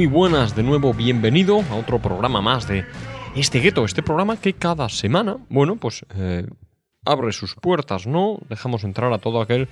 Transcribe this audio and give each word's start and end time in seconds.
Muy 0.00 0.06
buenas 0.06 0.56
de 0.56 0.62
nuevo, 0.62 0.94
bienvenido 0.94 1.60
a 1.70 1.74
otro 1.74 1.98
programa 1.98 2.40
más 2.40 2.66
de 2.66 2.86
este 3.36 3.60
gueto, 3.60 3.84
este 3.84 4.02
programa 4.02 4.38
que 4.38 4.54
cada 4.54 4.88
semana, 4.88 5.36
bueno, 5.50 5.76
pues 5.76 6.06
eh, 6.14 6.46
abre 7.04 7.32
sus 7.32 7.54
puertas, 7.54 8.06
¿no? 8.06 8.38
Dejamos 8.48 8.82
entrar 8.84 9.12
a 9.12 9.18
todo 9.18 9.42
aquel 9.42 9.68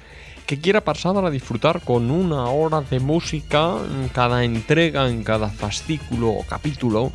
que 0.47 0.61
quiera 0.61 0.83
pasar 0.83 1.17
a 1.17 1.31
disfrutar 1.31 1.81
con 1.81 2.11
una 2.11 2.45
hora 2.45 2.83
de 2.83 3.01
música 3.01 3.77
en 3.91 4.11
cada 4.11 4.45
entrega, 4.45 5.09
en 5.09 5.25
cada 5.25 5.49
fascículo 5.49 6.29
o 6.29 6.45
capítulo. 6.45 7.11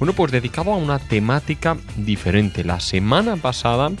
Bueno, 0.00 0.12
pues 0.12 0.32
dedicado 0.32 0.72
a 0.72 0.76
una 0.76 0.98
temática 0.98 1.76
diferente. 1.96 2.64
La 2.64 2.80
semana 2.80 3.36
pasada 3.36 3.92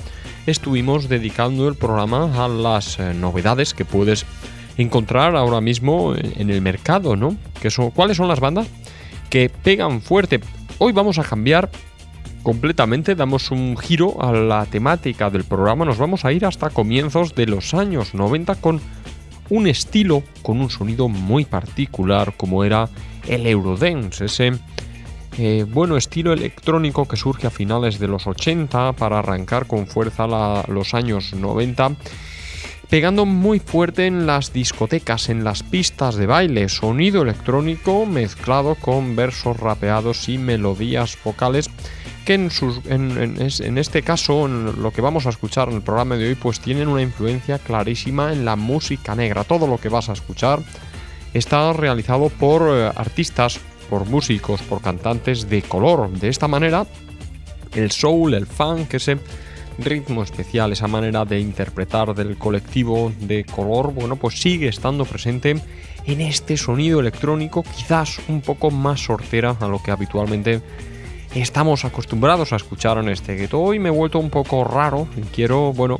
estuvimos 0.48 1.08
dedicando 1.08 1.68
el 1.68 1.76
programa 1.76 2.44
a 2.44 2.48
las 2.48 2.98
eh, 2.98 3.14
novedades 3.14 3.74
que 3.74 3.84
puedes 3.84 4.26
encontrar 4.76 5.36
ahora 5.36 5.60
mismo 5.60 6.14
en 6.16 6.50
el 6.50 6.60
mercado, 6.60 7.16
¿no? 7.16 7.36
¿Cuáles 7.94 8.16
son 8.16 8.28
las 8.28 8.40
bandas 8.40 8.68
que 9.30 9.48
pegan 9.48 10.00
fuerte? 10.00 10.40
Hoy 10.78 10.92
vamos 10.92 11.18
a 11.18 11.24
cambiar 11.24 11.70
completamente, 12.42 13.14
damos 13.14 13.50
un 13.50 13.76
giro 13.76 14.22
a 14.22 14.32
la 14.32 14.66
temática 14.66 15.30
del 15.30 15.44
programa, 15.44 15.84
nos 15.84 15.98
vamos 15.98 16.24
a 16.24 16.32
ir 16.32 16.46
hasta 16.46 16.70
comienzos 16.70 17.34
de 17.34 17.46
los 17.46 17.74
años 17.74 18.14
90 18.14 18.54
con 18.56 18.80
un 19.48 19.66
estilo, 19.66 20.22
con 20.42 20.60
un 20.60 20.70
sonido 20.70 21.08
muy 21.08 21.44
particular 21.44 22.34
como 22.36 22.62
era 22.64 22.88
el 23.26 23.46
Eurodance, 23.46 24.26
ese 24.26 24.52
eh, 25.38 25.66
bueno 25.68 25.96
estilo 25.96 26.32
electrónico 26.32 27.08
que 27.08 27.16
surge 27.16 27.46
a 27.46 27.50
finales 27.50 27.98
de 27.98 28.08
los 28.08 28.26
80 28.26 28.92
para 28.92 29.18
arrancar 29.18 29.66
con 29.66 29.86
fuerza 29.86 30.26
los 30.68 30.94
años 30.94 31.34
90 31.34 31.96
pegando 32.88 33.26
muy 33.26 33.58
fuerte 33.58 34.06
en 34.06 34.26
las 34.26 34.52
discotecas, 34.52 35.28
en 35.28 35.44
las 35.44 35.62
pistas 35.62 36.16
de 36.16 36.26
baile, 36.26 36.68
sonido 36.68 37.22
electrónico 37.22 38.06
mezclado 38.06 38.74
con 38.76 39.16
versos 39.16 39.58
rapeados 39.58 40.28
y 40.28 40.38
melodías 40.38 41.18
vocales 41.24 41.70
que 42.24 42.34
en, 42.34 42.50
sus, 42.50 42.80
en, 42.86 43.78
este 43.78 44.02
caso, 44.02 44.48
lo 44.48 44.90
que 44.90 45.00
vamos 45.00 45.26
a 45.26 45.30
escuchar 45.30 45.68
en 45.68 45.76
el 45.76 45.82
programa 45.82 46.16
de 46.16 46.28
hoy, 46.28 46.34
pues 46.34 46.58
tienen 46.58 46.88
una 46.88 47.00
influencia 47.00 47.60
clarísima 47.60 48.32
en 48.32 48.44
la 48.44 48.56
música 48.56 49.14
negra. 49.14 49.44
Todo 49.44 49.68
lo 49.68 49.78
que 49.78 49.88
vas 49.88 50.08
a 50.08 50.12
escuchar 50.12 50.58
está 51.34 51.72
realizado 51.72 52.28
por 52.28 52.62
eh, 52.62 52.90
artistas, 52.96 53.60
por 53.88 54.06
músicos, 54.06 54.60
por 54.62 54.82
cantantes 54.82 55.48
de 55.48 55.62
color. 55.62 56.10
De 56.10 56.28
esta 56.28 56.48
manera, 56.48 56.84
el 57.74 57.92
soul, 57.92 58.34
el 58.34 58.46
funk, 58.46 58.94
ese 58.94 59.18
ritmo 59.78 60.22
especial, 60.22 60.72
esa 60.72 60.88
manera 60.88 61.24
de 61.24 61.40
interpretar 61.40 62.14
del 62.14 62.36
colectivo 62.36 63.12
de 63.20 63.44
color, 63.44 63.92
bueno, 63.92 64.16
pues 64.16 64.40
sigue 64.40 64.68
estando 64.68 65.04
presente 65.04 65.56
en 66.06 66.20
este 66.20 66.56
sonido 66.56 67.00
electrónico, 67.00 67.62
quizás 67.62 68.20
un 68.28 68.40
poco 68.40 68.70
más 68.70 69.00
sortera 69.00 69.56
a 69.60 69.68
lo 69.68 69.82
que 69.82 69.90
habitualmente 69.90 70.62
estamos 71.34 71.84
acostumbrados 71.84 72.52
a 72.52 72.56
escuchar 72.56 72.98
en 72.98 73.08
este 73.08 73.34
gueto. 73.34 73.60
Hoy 73.60 73.78
me 73.78 73.88
he 73.88 73.92
vuelto 73.92 74.18
un 74.18 74.30
poco 74.30 74.64
raro 74.64 75.08
y 75.16 75.20
quiero, 75.22 75.72
bueno, 75.72 75.98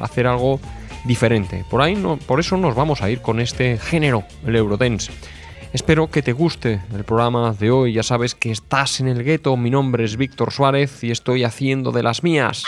hacer 0.00 0.26
algo 0.26 0.60
diferente. 1.04 1.64
Por 1.70 1.80
ahí 1.80 1.94
no, 1.94 2.16
por 2.16 2.40
eso 2.40 2.56
nos 2.56 2.74
vamos 2.74 3.00
a 3.00 3.10
ir 3.10 3.20
con 3.20 3.40
este 3.40 3.78
género, 3.78 4.24
el 4.46 4.56
Eurodance. 4.56 5.10
Espero 5.72 6.10
que 6.10 6.22
te 6.22 6.32
guste 6.32 6.80
el 6.94 7.04
programa 7.04 7.52
de 7.52 7.70
hoy. 7.70 7.92
Ya 7.92 8.02
sabes 8.02 8.34
que 8.34 8.50
estás 8.50 9.00
en 9.00 9.08
el 9.08 9.22
gueto. 9.22 9.54
Mi 9.56 9.70
nombre 9.70 10.04
es 10.04 10.16
Víctor 10.16 10.50
Suárez 10.50 11.04
y 11.04 11.10
estoy 11.10 11.44
haciendo 11.44 11.92
de 11.92 12.02
las 12.02 12.22
mías. 12.22 12.64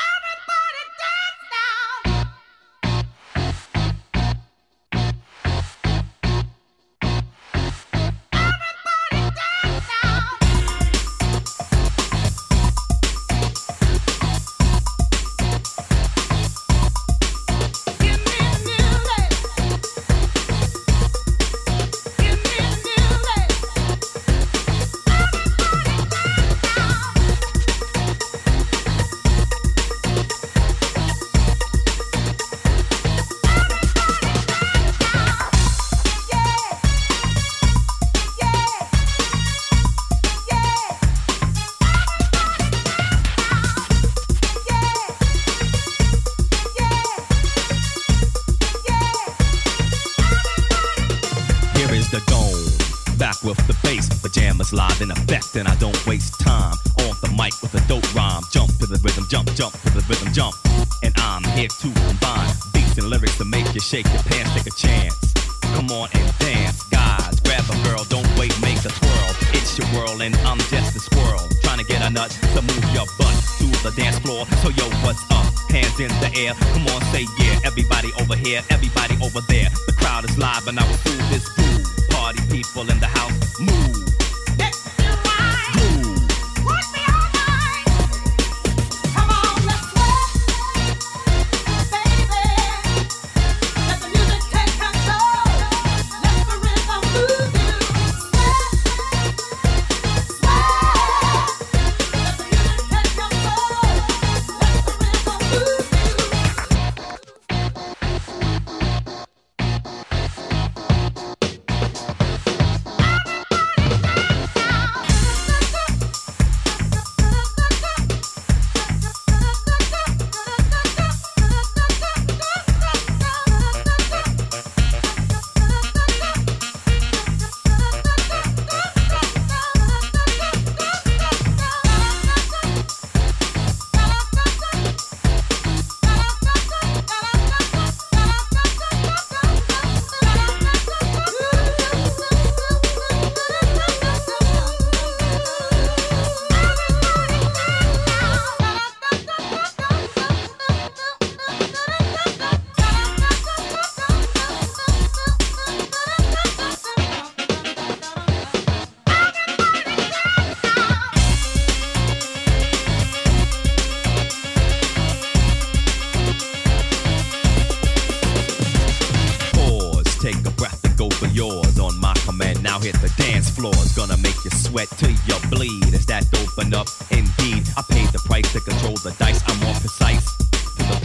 your 69.80 69.88
world 69.94 70.20
and 70.22 70.34
I'm 70.46 70.58
just 70.68 70.96
a 70.96 71.00
squirrel 71.00 71.48
trying 71.62 71.78
to 71.78 71.84
get 71.84 72.02
a 72.02 72.10
nut 72.10 72.30
to 72.54 72.62
move 72.62 72.84
your 72.92 73.06
butt 73.18 73.34
to 73.58 73.66
the 73.82 73.92
dance 73.96 74.18
floor. 74.18 74.46
So 74.62 74.68
yo, 74.70 74.84
what's 75.04 75.22
up? 75.30 75.46
Hands 75.70 75.98
in 76.00 76.08
the 76.20 76.30
air, 76.36 76.54
come 76.74 76.86
on, 76.88 77.00
say 77.12 77.26
yeah. 77.38 77.60
Everybody 77.64 78.10
over 78.20 78.36
here, 78.36 78.62
everybody 78.70 79.16
over 79.22 79.40
there. 79.48 79.68
The 79.86 79.94
crowd 79.96 80.24
is 80.24 80.36
live 80.38 80.66
and 80.66 80.78
I 80.78 80.86
will 80.86 80.96
fool 80.98 81.22
this 81.30 81.48
fool. 81.48 82.06
Party 82.10 82.40
people 82.50 82.90
in 82.90 83.00
the 83.00 83.06
house, 83.06 83.60
move. 83.60 83.89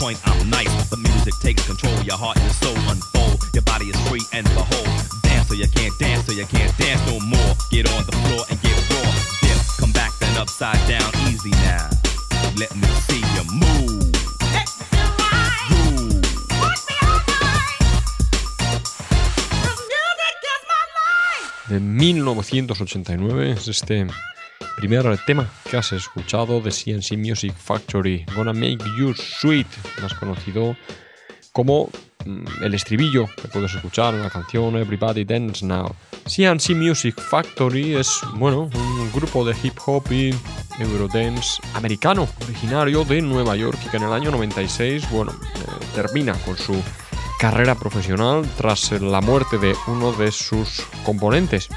Point, 0.05 0.19
I'm 0.27 0.49
nice. 0.51 0.89
The 0.89 0.97
music 0.97 1.33
takes 1.41 1.65
control, 1.65 1.97
your 2.03 2.17
heart 2.17 2.37
and 2.37 2.51
soul 2.61 2.77
unfold. 2.93 3.41
Your 3.55 3.63
body 3.63 3.85
body 3.85 3.89
is 3.89 3.97
free 4.07 4.25
and 4.33 4.45
behold. 4.53 4.87
Dance 5.23 5.47
so 5.47 5.55
you 5.55 5.67
can't 5.67 5.97
dance 5.97 6.25
so 6.27 6.31
you 6.31 6.45
can't 6.45 6.71
dance 6.77 7.01
no 7.09 7.19
more. 7.25 7.53
Get 7.71 7.89
on 7.89 8.05
the 8.05 8.15
floor 8.23 8.43
and 8.49 8.61
get 8.61 8.77
raw. 8.93 9.09
Dip, 9.41 9.59
come 9.79 9.91
back 9.93 10.11
then 10.19 10.37
upside 10.37 10.81
down, 10.87 11.09
easy 11.29 11.49
now. 11.65 11.89
Let 12.61 12.71
me 12.75 12.87
see 13.07 13.23
you 13.35 13.43
move. 13.61 14.11
De 21.67 21.79
1989 21.79 23.51
es 23.53 23.67
este 23.67 24.05
primer 24.87 25.17
tema 25.25 25.49
que 25.67 25.77
has 25.77 25.91
escuchado 25.93 26.61
de 26.61 26.69
CNC 26.69 27.17
Music 27.17 27.55
Factory, 27.57 28.23
Gonna 28.35 28.53
Make 28.53 28.77
You 28.99 29.15
Sweet, 29.15 29.65
más 29.99 30.13
conocido 30.13 30.77
como 31.51 31.89
mm, 32.23 32.63
el 32.63 32.75
estribillo 32.75 33.25
que 33.41 33.47
puedes 33.47 33.73
escuchar 33.73 34.13
en 34.13 34.21
la 34.21 34.29
canción 34.29 34.75
Everybody 34.75 35.25
Dance 35.25 35.65
Now. 35.65 35.95
CNC 36.27 36.75
Music 36.75 37.19
Factory 37.19 37.95
es, 37.95 38.19
bueno, 38.35 38.69
un 38.75 39.11
grupo 39.11 39.43
de 39.43 39.55
hip 39.63 39.73
hop 39.87 40.03
y 40.11 40.35
eurodance 40.79 41.59
americano, 41.73 42.27
originario 42.43 43.03
de 43.05 43.23
Nueva 43.23 43.55
York 43.55 43.79
y 43.87 43.89
que 43.89 43.97
en 43.97 44.03
el 44.03 44.13
año 44.13 44.29
96, 44.29 45.09
bueno, 45.09 45.31
eh, 45.31 45.85
termina 45.95 46.33
con 46.45 46.55
su 46.57 46.79
carrera 47.39 47.73
profesional 47.73 48.47
tras 48.55 48.91
la 48.91 49.21
muerte 49.21 49.57
de 49.57 49.73
uno 49.87 50.11
de 50.11 50.31
sus 50.31 50.85
componentes. 51.03 51.69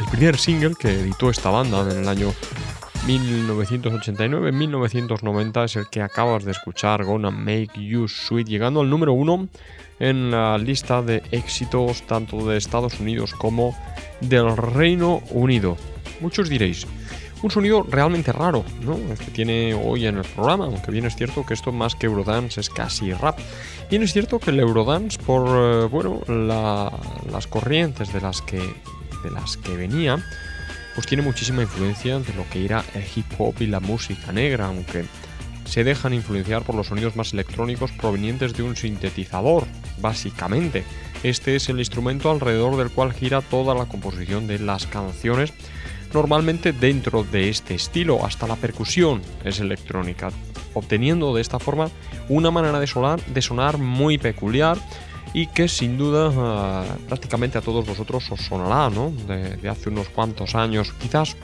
El 0.00 0.06
primer 0.06 0.36
single 0.38 0.74
que 0.78 0.88
editó 1.00 1.30
esta 1.30 1.50
banda 1.50 1.82
en 1.90 1.98
el 1.98 2.08
año 2.08 2.32
1989-1990 3.06 5.64
es 5.64 5.76
el 5.76 5.88
que 5.88 6.02
acabas 6.02 6.44
de 6.44 6.52
escuchar, 6.52 7.04
Gonna 7.04 7.30
Make 7.30 7.70
You 7.76 8.08
Sweet, 8.08 8.46
llegando 8.48 8.80
al 8.80 8.90
número 8.90 9.12
uno 9.12 9.48
en 9.98 10.30
la 10.30 10.56
lista 10.58 11.02
de 11.02 11.22
éxitos 11.30 12.02
tanto 12.06 12.46
de 12.46 12.56
Estados 12.56 12.98
Unidos 13.00 13.34
como 13.34 13.76
del 14.20 14.56
Reino 14.56 15.20
Unido. 15.30 15.76
Muchos 16.20 16.48
diréis, 16.48 16.86
un 17.42 17.50
sonido 17.50 17.84
realmente 17.88 18.32
raro, 18.32 18.64
¿no? 18.82 18.94
El 18.96 19.18
que 19.18 19.30
tiene 19.30 19.74
hoy 19.74 20.06
en 20.06 20.18
el 20.18 20.24
programa, 20.24 20.66
aunque 20.66 20.90
bien 20.90 21.06
es 21.06 21.16
cierto 21.16 21.44
que 21.46 21.54
esto 21.54 21.72
más 21.72 21.94
que 21.94 22.06
Eurodance 22.06 22.60
es 22.60 22.68
casi 22.70 23.12
rap. 23.12 23.38
Bien 23.90 24.02
es 24.02 24.12
cierto 24.12 24.38
que 24.38 24.50
el 24.50 24.60
Eurodance, 24.60 25.18
por 25.18 25.46
eh, 25.48 25.86
bueno, 25.86 26.20
la- 26.28 26.92
las 27.32 27.46
corrientes 27.46 28.12
de 28.12 28.20
las 28.20 28.42
que 28.42 28.60
de 29.22 29.30
las 29.30 29.56
que 29.56 29.76
venía, 29.76 30.18
pues 30.94 31.06
tiene 31.06 31.22
muchísima 31.22 31.62
influencia 31.62 32.18
de 32.18 32.34
lo 32.34 32.48
que 32.50 32.64
era 32.64 32.84
el 32.94 33.04
hip 33.14 33.26
hop 33.38 33.54
y 33.60 33.66
la 33.66 33.80
música 33.80 34.32
negra, 34.32 34.66
aunque 34.66 35.04
se 35.64 35.84
dejan 35.84 36.14
influenciar 36.14 36.62
por 36.62 36.74
los 36.74 36.88
sonidos 36.88 37.14
más 37.14 37.32
electrónicos 37.32 37.92
provenientes 37.92 38.54
de 38.54 38.64
un 38.64 38.76
sintetizador, 38.76 39.66
básicamente. 40.00 40.84
Este 41.22 41.54
es 41.54 41.68
el 41.68 41.78
instrumento 41.78 42.30
alrededor 42.30 42.76
del 42.76 42.90
cual 42.90 43.12
gira 43.12 43.40
toda 43.40 43.74
la 43.74 43.86
composición 43.86 44.46
de 44.46 44.58
las 44.58 44.86
canciones, 44.86 45.52
normalmente 46.12 46.72
dentro 46.72 47.22
de 47.22 47.48
este 47.50 47.74
estilo, 47.74 48.24
hasta 48.24 48.48
la 48.48 48.56
percusión 48.56 49.22
es 49.44 49.60
electrónica, 49.60 50.30
obteniendo 50.74 51.34
de 51.34 51.42
esta 51.42 51.60
forma 51.60 51.88
una 52.28 52.50
manera 52.50 52.80
de 52.80 52.86
sonar, 52.86 53.24
de 53.26 53.42
sonar 53.42 53.78
muy 53.78 54.18
peculiar 54.18 54.76
y 55.32 55.46
que 55.46 55.68
sin 55.68 55.96
duda 55.96 56.32
ah, 56.36 56.84
prácticamente 57.08 57.58
a 57.58 57.60
todos 57.60 57.86
vosotros 57.86 58.30
os 58.30 58.40
sonará, 58.40 58.90
¿no? 58.90 59.10
De, 59.10 59.56
de 59.56 59.68
hace 59.68 59.88
unos 59.88 60.08
cuantos 60.08 60.54
años. 60.54 60.92
Quizás 61.00 61.36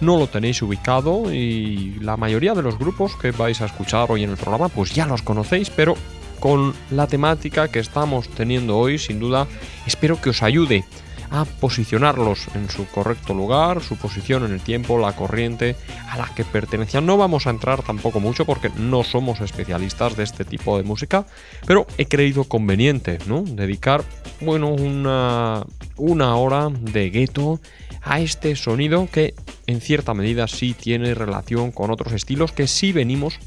no 0.00 0.18
lo 0.18 0.26
tenéis 0.26 0.62
ubicado 0.62 1.32
y 1.32 1.96
la 2.00 2.16
mayoría 2.16 2.54
de 2.54 2.62
los 2.62 2.78
grupos 2.78 3.16
que 3.16 3.30
vais 3.30 3.60
a 3.60 3.66
escuchar 3.66 4.10
hoy 4.10 4.24
en 4.24 4.30
el 4.30 4.36
programa 4.36 4.68
pues 4.68 4.94
ya 4.94 5.06
los 5.06 5.22
conocéis, 5.22 5.70
pero 5.70 5.94
con 6.40 6.74
la 6.90 7.06
temática 7.06 7.68
que 7.68 7.78
estamos 7.78 8.28
teniendo 8.28 8.76
hoy, 8.76 8.98
sin 8.98 9.18
duda, 9.18 9.46
espero 9.86 10.20
que 10.20 10.30
os 10.30 10.42
ayude 10.42 10.84
a 11.34 11.44
posicionarlos 11.44 12.46
en 12.54 12.70
su 12.70 12.86
correcto 12.86 13.34
lugar, 13.34 13.82
su 13.82 13.96
posición 13.96 14.44
en 14.44 14.52
el 14.52 14.60
tiempo, 14.60 14.98
la 14.98 15.16
corriente 15.16 15.74
a 16.08 16.16
la 16.16 16.32
que 16.34 16.44
pertenecían. 16.44 17.06
No 17.06 17.16
vamos 17.16 17.46
a 17.46 17.50
entrar 17.50 17.82
tampoco 17.82 18.20
mucho 18.20 18.44
porque 18.44 18.70
no 18.76 19.02
somos 19.02 19.40
especialistas 19.40 20.16
de 20.16 20.22
este 20.22 20.44
tipo 20.44 20.76
de 20.76 20.84
música, 20.84 21.26
pero 21.66 21.86
he 21.98 22.06
creído 22.06 22.44
conveniente, 22.44 23.18
¿no? 23.26 23.42
Dedicar, 23.42 24.04
bueno, 24.40 24.68
una, 24.68 25.64
una 25.96 26.36
hora 26.36 26.68
de 26.70 27.10
gueto 27.10 27.60
a 28.04 28.20
este 28.20 28.54
sonido 28.56 29.08
que 29.10 29.34
en 29.66 29.80
cierta 29.80 30.14
medida 30.14 30.46
sí 30.46 30.74
tiene 30.74 31.14
relación 31.14 31.72
con 31.72 31.90
otros 31.90 32.12
estilos 32.12 32.52
que 32.52 32.66
sí 32.66 32.92
venimos 32.92 33.38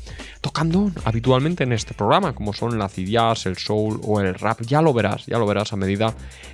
tocando 0.42 0.92
habitualmente 1.06 1.64
en 1.64 1.74
este 1.74 1.94
programa, 1.94 2.34
como 2.34 2.54
son 2.54 2.80
la 2.80 2.90
jazz, 2.90 3.46
el 3.46 3.58
soul 3.58 4.00
o 4.04 4.20
el 4.20 4.34
rap. 4.34 4.62
Ya 4.62 4.82
lo 4.82 4.94
verás, 4.94 5.26
ya 5.28 5.38
lo 5.38 5.46
verás 5.46 5.74
a 5.74 5.76
medida 5.76 6.14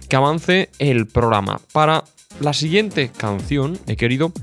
que 0.09 0.15
avance 0.15 0.69
el 0.79 1.07
programa. 1.07 1.61
Para 1.71 2.03
la 2.39 2.53
siguiente 2.53 3.09
canción 3.15 3.79
he 3.87 3.95
querido 3.95 4.33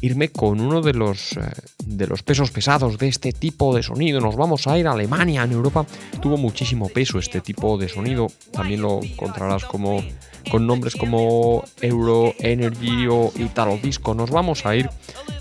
irme 0.00 0.30
con 0.30 0.60
uno 0.60 0.82
de 0.82 0.94
los, 0.94 1.36
eh, 1.36 1.42
de 1.84 2.06
los 2.06 2.22
pesos 2.22 2.50
pesados 2.50 2.98
de 2.98 3.08
este 3.08 3.32
tipo 3.32 3.74
de 3.74 3.82
sonido. 3.82 4.20
Nos 4.20 4.36
vamos 4.36 4.66
a 4.66 4.78
ir 4.78 4.86
a 4.86 4.92
Alemania, 4.92 5.44
en 5.44 5.52
Europa 5.52 5.86
tuvo 6.20 6.36
muchísimo 6.36 6.88
peso 6.88 7.18
este 7.18 7.40
tipo 7.40 7.78
de 7.78 7.88
sonido. 7.88 8.28
También 8.52 8.82
lo 8.82 9.02
encontrarás 9.02 9.64
como 9.64 10.02
con 10.50 10.66
nombres 10.66 10.96
como 10.96 11.64
Euro 11.80 12.34
Energy 12.38 13.06
o 13.08 13.32
Italo 13.36 13.78
Disco. 13.82 14.14
Nos 14.14 14.30
vamos 14.30 14.66
a 14.66 14.74
ir 14.74 14.88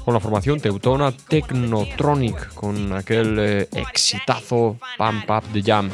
con 0.04 0.14
la 0.14 0.20
formación 0.20 0.60
teutona 0.60 1.12
Technotronic, 1.12 2.54
con 2.54 2.94
aquel 2.94 3.38
eh, 3.40 3.70
exitazo 3.72 4.78
Pump 4.98 5.30
Up 5.30 5.44
the 5.54 5.62
Jam. 5.62 5.90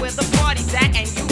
where 0.00 0.10
the 0.10 0.36
party's 0.38 0.72
at, 0.74 0.96
and 0.96 1.06
you 1.18 1.29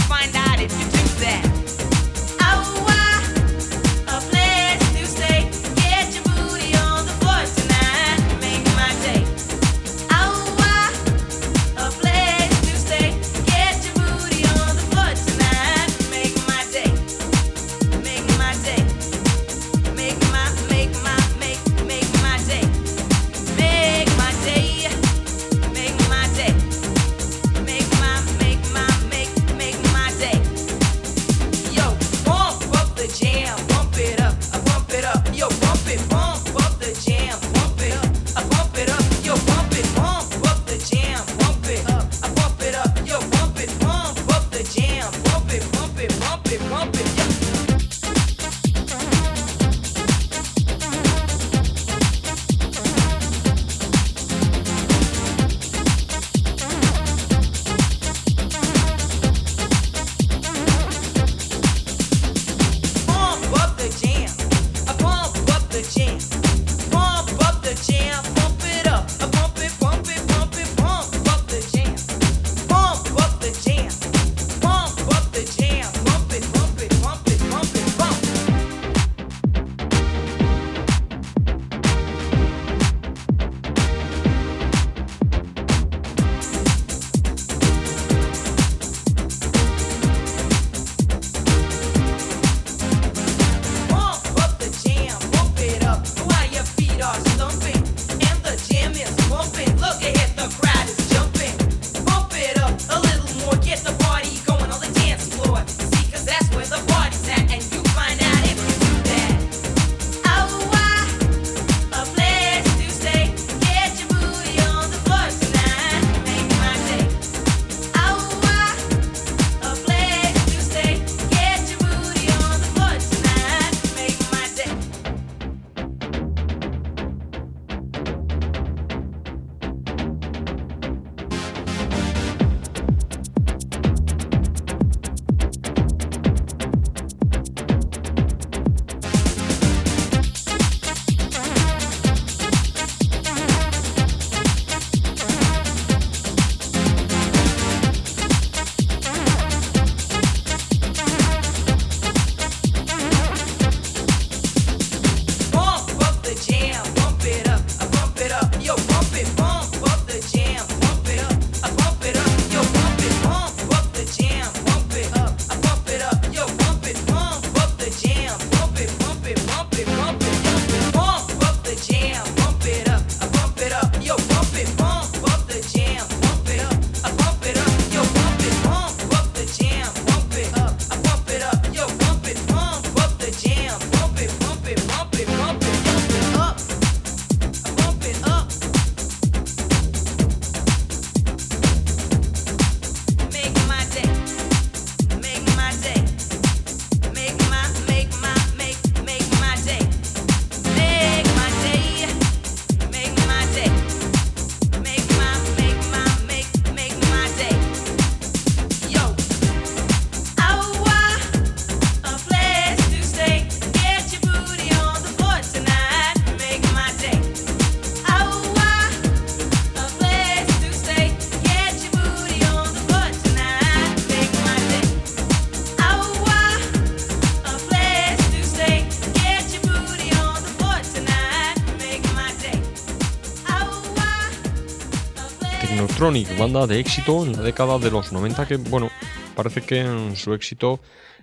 Technotronic, 235.98 236.38
banda 236.38 236.68
de 236.68 236.78
éxito 236.78 237.26
en 237.26 237.32
la 237.32 237.42
década 237.42 237.76
de 237.76 237.90
los 237.90 238.12
90 238.12 238.46
que, 238.46 238.56
bueno, 238.56 238.88
parece 239.34 239.62
que 239.62 239.80
en 239.80 240.14
su 240.14 240.32
éxito 240.32 240.78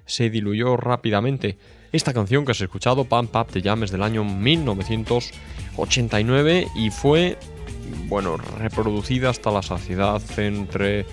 se 0.05 0.29
diluyó 0.29 0.75
rápidamente. 0.75 1.57
Esta 1.93 2.11
canción 2.11 2.43
que 2.43 2.51
has 2.51 2.59
escuchado, 2.59 3.05
Pump 3.05 3.33
Up 3.37 3.47
the 3.53 3.61
Jam, 3.61 3.83
es 3.83 3.91
del 3.91 4.03
año 4.03 4.25
1989 4.25 6.67
y 6.75 6.89
fue, 6.89 7.37
bueno, 8.09 8.35
reproducida 8.35 9.29
hasta 9.29 9.49
la 9.49 9.61
saciedad 9.61 10.21
entre 10.37 11.05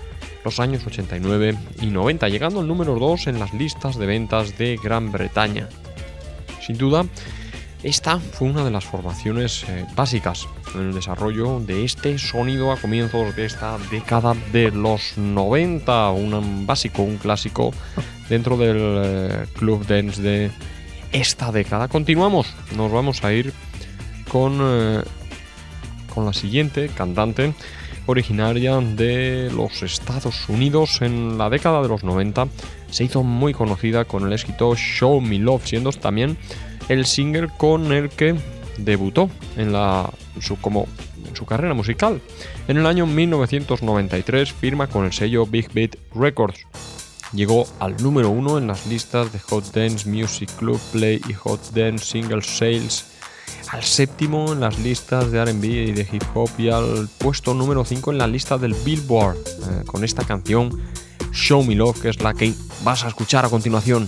los 0.43 0.59
años 0.59 0.85
89 0.85 1.57
y 1.81 1.85
90, 1.85 2.27
llegando 2.27 2.59
al 2.59 2.67
número 2.67 2.99
2 2.99 3.27
en 3.27 3.39
las 3.39 3.53
listas 3.53 3.97
de 3.97 4.05
ventas 4.05 4.57
de 4.57 4.77
Gran 4.83 5.09
Bretaña. 5.09 5.69
Sin 6.59 6.77
duda, 6.77 7.05
esta 7.83 8.17
fue 8.17 8.47
una 8.47 8.63
de 8.63 8.71
las 8.71 8.85
formaciones 8.85 9.65
eh, 9.67 9.85
básicas 9.93 10.47
en 10.73 10.87
el 10.87 10.93
desarrollo 10.93 11.59
de 11.59 11.83
este 11.83 12.17
sonido 12.17 12.71
a 12.71 12.77
comienzos 12.77 13.35
de 13.35 13.45
esta 13.45 13.77
década 13.91 14.35
de 14.53 14.71
los 14.71 15.17
90, 15.17 16.11
un 16.11 16.65
básico, 16.65 17.03
un 17.03 17.17
clásico 17.17 17.73
dentro 18.29 18.55
del 18.55 18.77
eh, 18.79 19.45
club 19.57 19.85
dance 19.85 20.21
de 20.21 20.49
esta 21.11 21.51
década. 21.51 21.89
Continuamos, 21.89 22.55
nos 22.77 22.89
vamos 22.89 23.21
a 23.25 23.33
ir 23.33 23.51
con, 24.29 24.59
eh, 24.61 25.03
con 26.13 26.25
la 26.25 26.31
siguiente 26.31 26.87
cantante 26.87 27.53
originaria 28.05 28.77
de 28.77 29.51
los 29.53 29.83
Estados 29.83 30.47
Unidos 30.47 31.01
en 31.01 31.37
la 31.37 31.49
década 31.49 31.81
de 31.81 31.89
los 31.89 32.05
90. 32.05 32.47
Se 32.89 33.03
hizo 33.03 33.23
muy 33.23 33.53
conocida 33.53 34.05
con 34.05 34.25
el 34.25 34.31
éxito 34.31 34.73
Show 34.75 35.19
Me 35.19 35.39
Love, 35.39 35.65
siendo 35.65 35.91
también 35.91 36.37
el 36.89 37.05
single 37.05 37.49
con 37.57 37.91
el 37.91 38.09
que 38.09 38.35
debutó 38.77 39.29
en, 39.57 39.73
la, 39.73 40.09
su, 40.39 40.57
como, 40.59 40.87
su 41.33 41.45
carrera 41.45 41.73
musical. 41.73 42.21
En 42.67 42.77
el 42.77 42.85
año 42.85 43.05
1993 43.05 44.53
firma 44.53 44.87
con 44.87 45.05
el 45.05 45.13
sello 45.13 45.45
Big 45.45 45.71
Beat 45.73 45.95
Records. 46.15 46.65
Llegó 47.33 47.65
al 47.79 47.97
número 47.97 48.29
uno 48.29 48.57
en 48.59 48.67
las 48.67 48.85
listas 48.85 49.33
de 49.33 49.39
Hot 49.39 49.71
Dance 49.73 50.07
Music 50.07 50.49
Club 50.59 50.79
Play 50.91 51.19
y 51.27 51.33
Hot 51.33 51.71
Dance 51.73 52.05
Single 52.05 52.43
Sales, 52.43 53.05
al 53.71 53.83
séptimo 53.83 54.53
en 54.53 54.59
las 54.59 54.77
listas 54.79 55.31
de 55.31 55.43
RB 55.43 55.63
y 55.63 55.91
de 55.93 56.07
hip 56.11 56.23
hop 56.35 56.49
y 56.59 56.69
al 56.69 57.09
puesto 57.17 57.55
número 57.55 57.85
5 57.85 58.11
en 58.11 58.19
la 58.19 58.27
lista 58.27 58.59
del 58.59 58.75
Billboard, 58.75 59.37
eh, 59.37 59.83
con 59.87 60.03
esta 60.03 60.23
canción 60.23 60.79
Show 61.31 61.63
Me 61.63 61.73
Love, 61.73 61.99
que 61.99 62.09
es 62.09 62.21
la 62.21 62.35
que 62.35 62.53
vas 62.83 63.03
a 63.03 63.07
escuchar 63.07 63.45
a 63.45 63.49
continuación. 63.49 64.07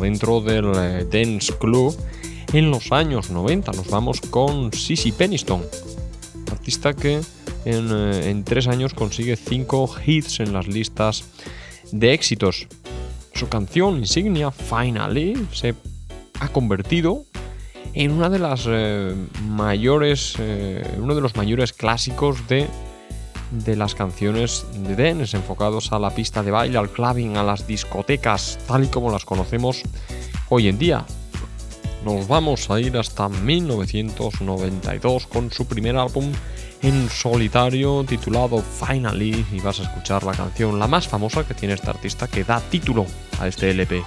Dentro 0.00 0.40
del 0.40 0.72
eh, 0.74 1.06
Dance 1.10 1.52
Club 1.58 1.94
en 2.54 2.70
los 2.70 2.90
años 2.90 3.30
90. 3.30 3.72
Nos 3.72 3.90
vamos 3.90 4.22
con 4.22 4.72
Sissy 4.72 5.12
Peniston, 5.12 5.62
artista 6.50 6.94
que 6.94 7.20
en, 7.66 7.88
eh, 7.92 8.30
en 8.30 8.44
tres 8.44 8.66
años 8.66 8.94
consigue 8.94 9.36
cinco 9.36 9.94
hits 10.06 10.40
en 10.40 10.54
las 10.54 10.68
listas 10.68 11.24
de 11.92 12.14
éxitos. 12.14 12.66
Su 13.34 13.50
canción 13.50 13.98
insignia, 13.98 14.50
Finally, 14.50 15.34
se 15.52 15.74
ha 16.40 16.48
convertido 16.48 17.26
en 17.92 18.12
una 18.12 18.30
de 18.30 18.38
las 18.38 18.64
eh, 18.66 19.14
mayores, 19.42 20.36
uno 20.96 21.14
de 21.14 21.20
los 21.20 21.36
mayores 21.36 21.74
clásicos 21.74 22.48
de, 22.48 22.66
de 23.50 23.76
las 23.76 23.94
canciones 23.94 24.66
de 24.74 24.96
dance 24.96 25.36
enfocados 25.36 25.92
a 25.92 25.98
la 25.98 26.10
pista 26.10 26.42
de 26.42 26.50
baile, 26.50 26.78
al 26.78 26.90
clubbing, 26.90 27.36
a 27.36 27.42
las 27.42 27.66
discotecas, 27.66 28.58
tal 28.66 28.84
y 28.84 28.88
como 28.88 29.10
las 29.10 29.24
conocemos 29.24 29.82
hoy 30.48 30.68
en 30.68 30.78
día. 30.78 31.04
Nos 32.04 32.28
vamos 32.28 32.70
a 32.70 32.80
ir 32.80 32.96
hasta 32.96 33.28
1992 33.28 35.26
con 35.26 35.50
su 35.50 35.66
primer 35.66 35.96
álbum 35.96 36.32
en 36.82 37.08
solitario 37.10 38.04
titulado 38.04 38.62
Finally 38.62 39.44
y 39.52 39.60
vas 39.60 39.80
a 39.80 39.82
escuchar 39.82 40.22
la 40.22 40.32
canción 40.32 40.78
la 40.78 40.86
más 40.86 41.08
famosa 41.08 41.46
que 41.46 41.54
tiene 41.54 41.74
este 41.74 41.90
artista 41.90 42.28
que 42.28 42.44
da 42.44 42.60
título 42.60 43.04
a 43.40 43.48
este 43.48 43.70
LP. 43.70 44.02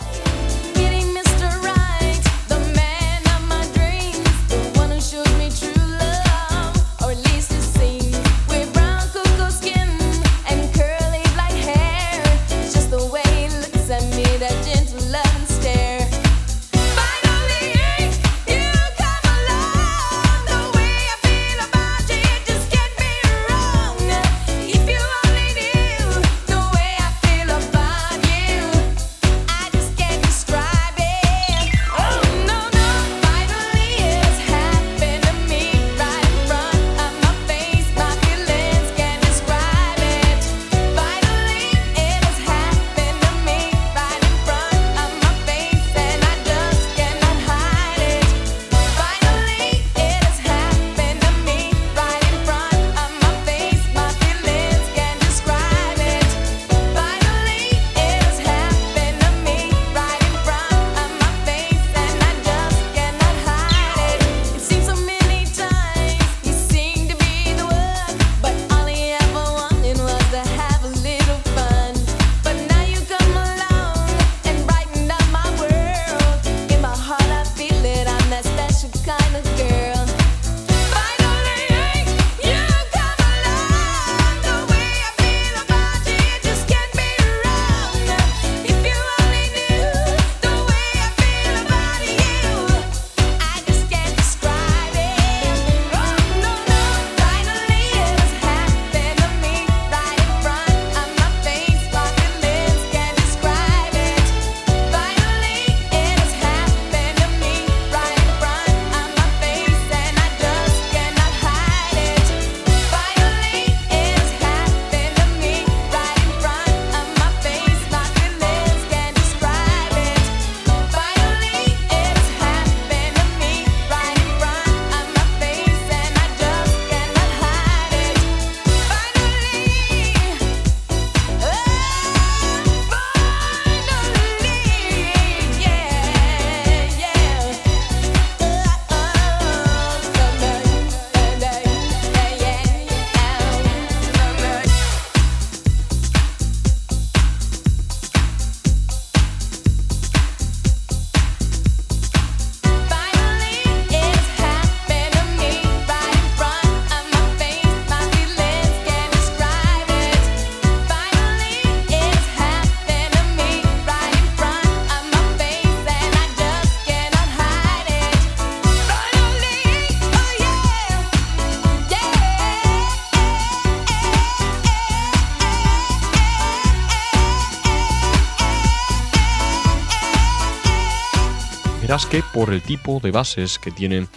Que 182.05 182.23
por 182.33 182.53
el 182.53 182.61
tipo 182.61 182.99
de 182.99 183.11
bases 183.11 183.59
que 183.59 183.71
tiene 183.71 184.07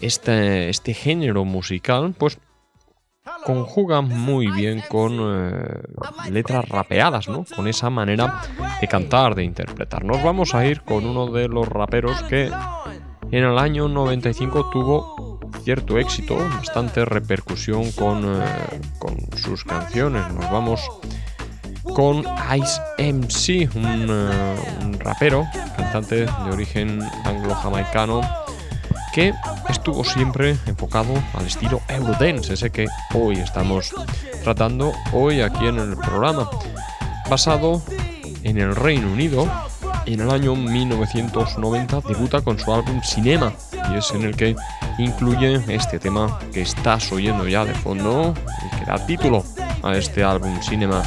este, 0.00 0.68
este 0.68 0.94
género 0.94 1.44
musical, 1.44 2.14
pues 2.16 2.38
conjuga 3.44 4.00
muy 4.00 4.48
bien 4.50 4.82
con 4.88 5.18
eh, 5.20 6.30
letras 6.30 6.68
rapeadas, 6.68 7.28
¿no? 7.28 7.44
Con 7.54 7.68
esa 7.68 7.90
manera 7.90 8.42
de 8.80 8.88
cantar, 8.88 9.34
de 9.34 9.44
interpretar. 9.44 10.04
Nos 10.04 10.22
vamos 10.22 10.54
a 10.54 10.66
ir 10.66 10.82
con 10.82 11.06
uno 11.06 11.26
de 11.26 11.48
los 11.48 11.68
raperos 11.68 12.22
que 12.24 12.50
en 13.30 13.44
el 13.44 13.58
año 13.58 13.88
95 13.88 14.70
tuvo 14.70 15.40
cierto 15.62 15.98
éxito, 15.98 16.36
bastante 16.36 17.04
repercusión 17.04 17.92
con, 17.92 18.24
eh, 18.24 18.80
con 18.98 19.16
sus 19.36 19.64
canciones. 19.64 20.26
Nos 20.32 20.50
vamos 20.50 20.80
con 22.00 22.24
Ice 22.56 22.80
MC, 22.96 23.68
un, 23.76 24.08
uh, 24.08 24.86
un 24.86 24.98
rapero, 25.00 25.46
cantante 25.76 26.24
de 26.24 26.50
origen 26.50 26.98
anglo-jamaicano, 27.26 28.22
que 29.12 29.34
estuvo 29.68 30.02
siempre 30.02 30.56
enfocado 30.64 31.12
al 31.34 31.46
estilo 31.46 31.82
Eurodance, 31.88 32.54
ese 32.54 32.70
que 32.70 32.86
hoy 33.12 33.36
estamos 33.36 33.92
tratando 34.42 34.94
hoy 35.12 35.42
aquí 35.42 35.66
en 35.66 35.78
el 35.78 35.94
programa. 35.98 36.48
Basado 37.28 37.82
en 38.44 38.56
el 38.56 38.74
Reino 38.74 39.12
Unido, 39.12 39.46
en 40.06 40.20
el 40.20 40.30
año 40.30 40.56
1990 40.56 42.00
debuta 42.08 42.40
con 42.40 42.58
su 42.58 42.72
álbum 42.72 43.02
Cinema, 43.02 43.52
y 43.92 43.98
es 43.98 44.10
en 44.12 44.22
el 44.22 44.34
que 44.36 44.56
incluye 44.96 45.62
este 45.68 45.98
tema 45.98 46.38
que 46.50 46.62
estás 46.62 47.12
oyendo 47.12 47.46
ya 47.46 47.66
de 47.66 47.74
fondo 47.74 48.32
y 48.64 48.78
que 48.78 48.86
da 48.86 49.04
título 49.04 49.44
a 49.82 49.94
este 49.98 50.24
álbum 50.24 50.58
Cinema. 50.62 51.02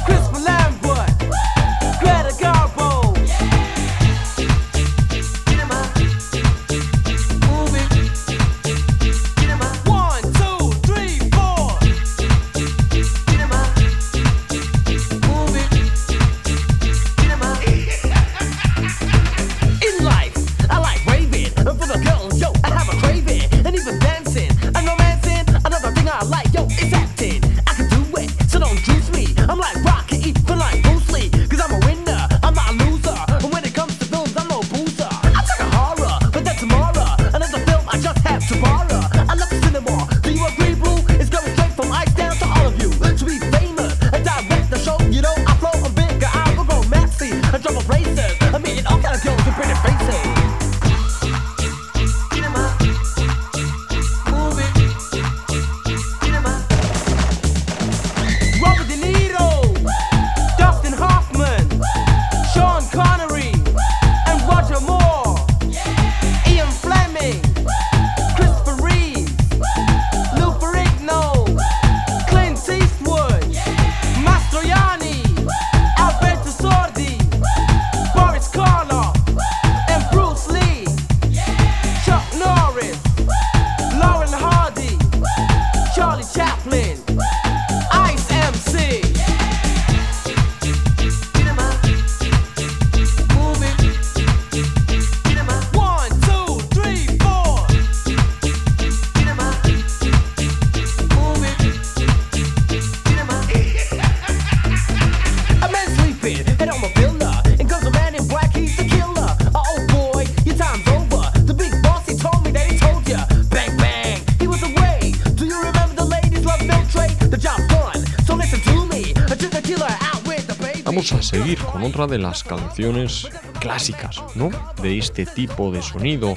De 122.06 122.18
las 122.18 122.44
canciones 122.44 123.28
clásicas, 123.60 124.22
¿no? 124.34 124.50
De 124.82 124.98
este 124.98 125.26
tipo 125.26 125.70
de 125.70 125.82
sonido 125.82 126.34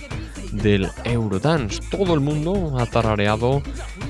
del 0.51 0.89
Eurodance. 1.03 1.79
Todo 1.91 2.13
el 2.13 2.19
mundo 2.19 2.77
ha 2.79 2.85
tarareado 2.85 3.61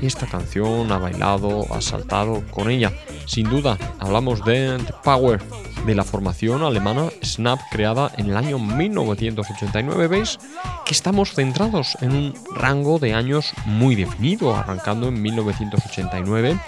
esta 0.01 0.27
canción, 0.27 0.91
ha 0.91 0.97
bailado, 0.97 1.65
ha 1.73 1.81
saltado 1.81 2.43
con 2.51 2.69
ella. 2.69 2.93
Sin 3.25 3.49
duda, 3.49 3.77
hablamos 3.99 4.43
de 4.45 4.77
The 4.85 4.93
Power, 5.03 5.41
de 5.85 5.95
la 5.95 6.03
formación 6.03 6.63
alemana 6.63 7.09
Snap 7.23 7.59
creada 7.71 8.11
en 8.17 8.29
el 8.29 8.37
año 8.37 8.59
1989. 8.59 10.07
Veis 10.07 10.37
que 10.85 10.93
estamos 10.93 11.33
centrados 11.33 11.97
en 12.01 12.11
un 12.11 12.33
rango 12.55 12.99
de 12.99 13.13
años 13.13 13.53
muy 13.65 13.95
definido, 13.95 14.55
arrancando 14.55 15.07
en 15.07 15.21
1989 15.21 16.59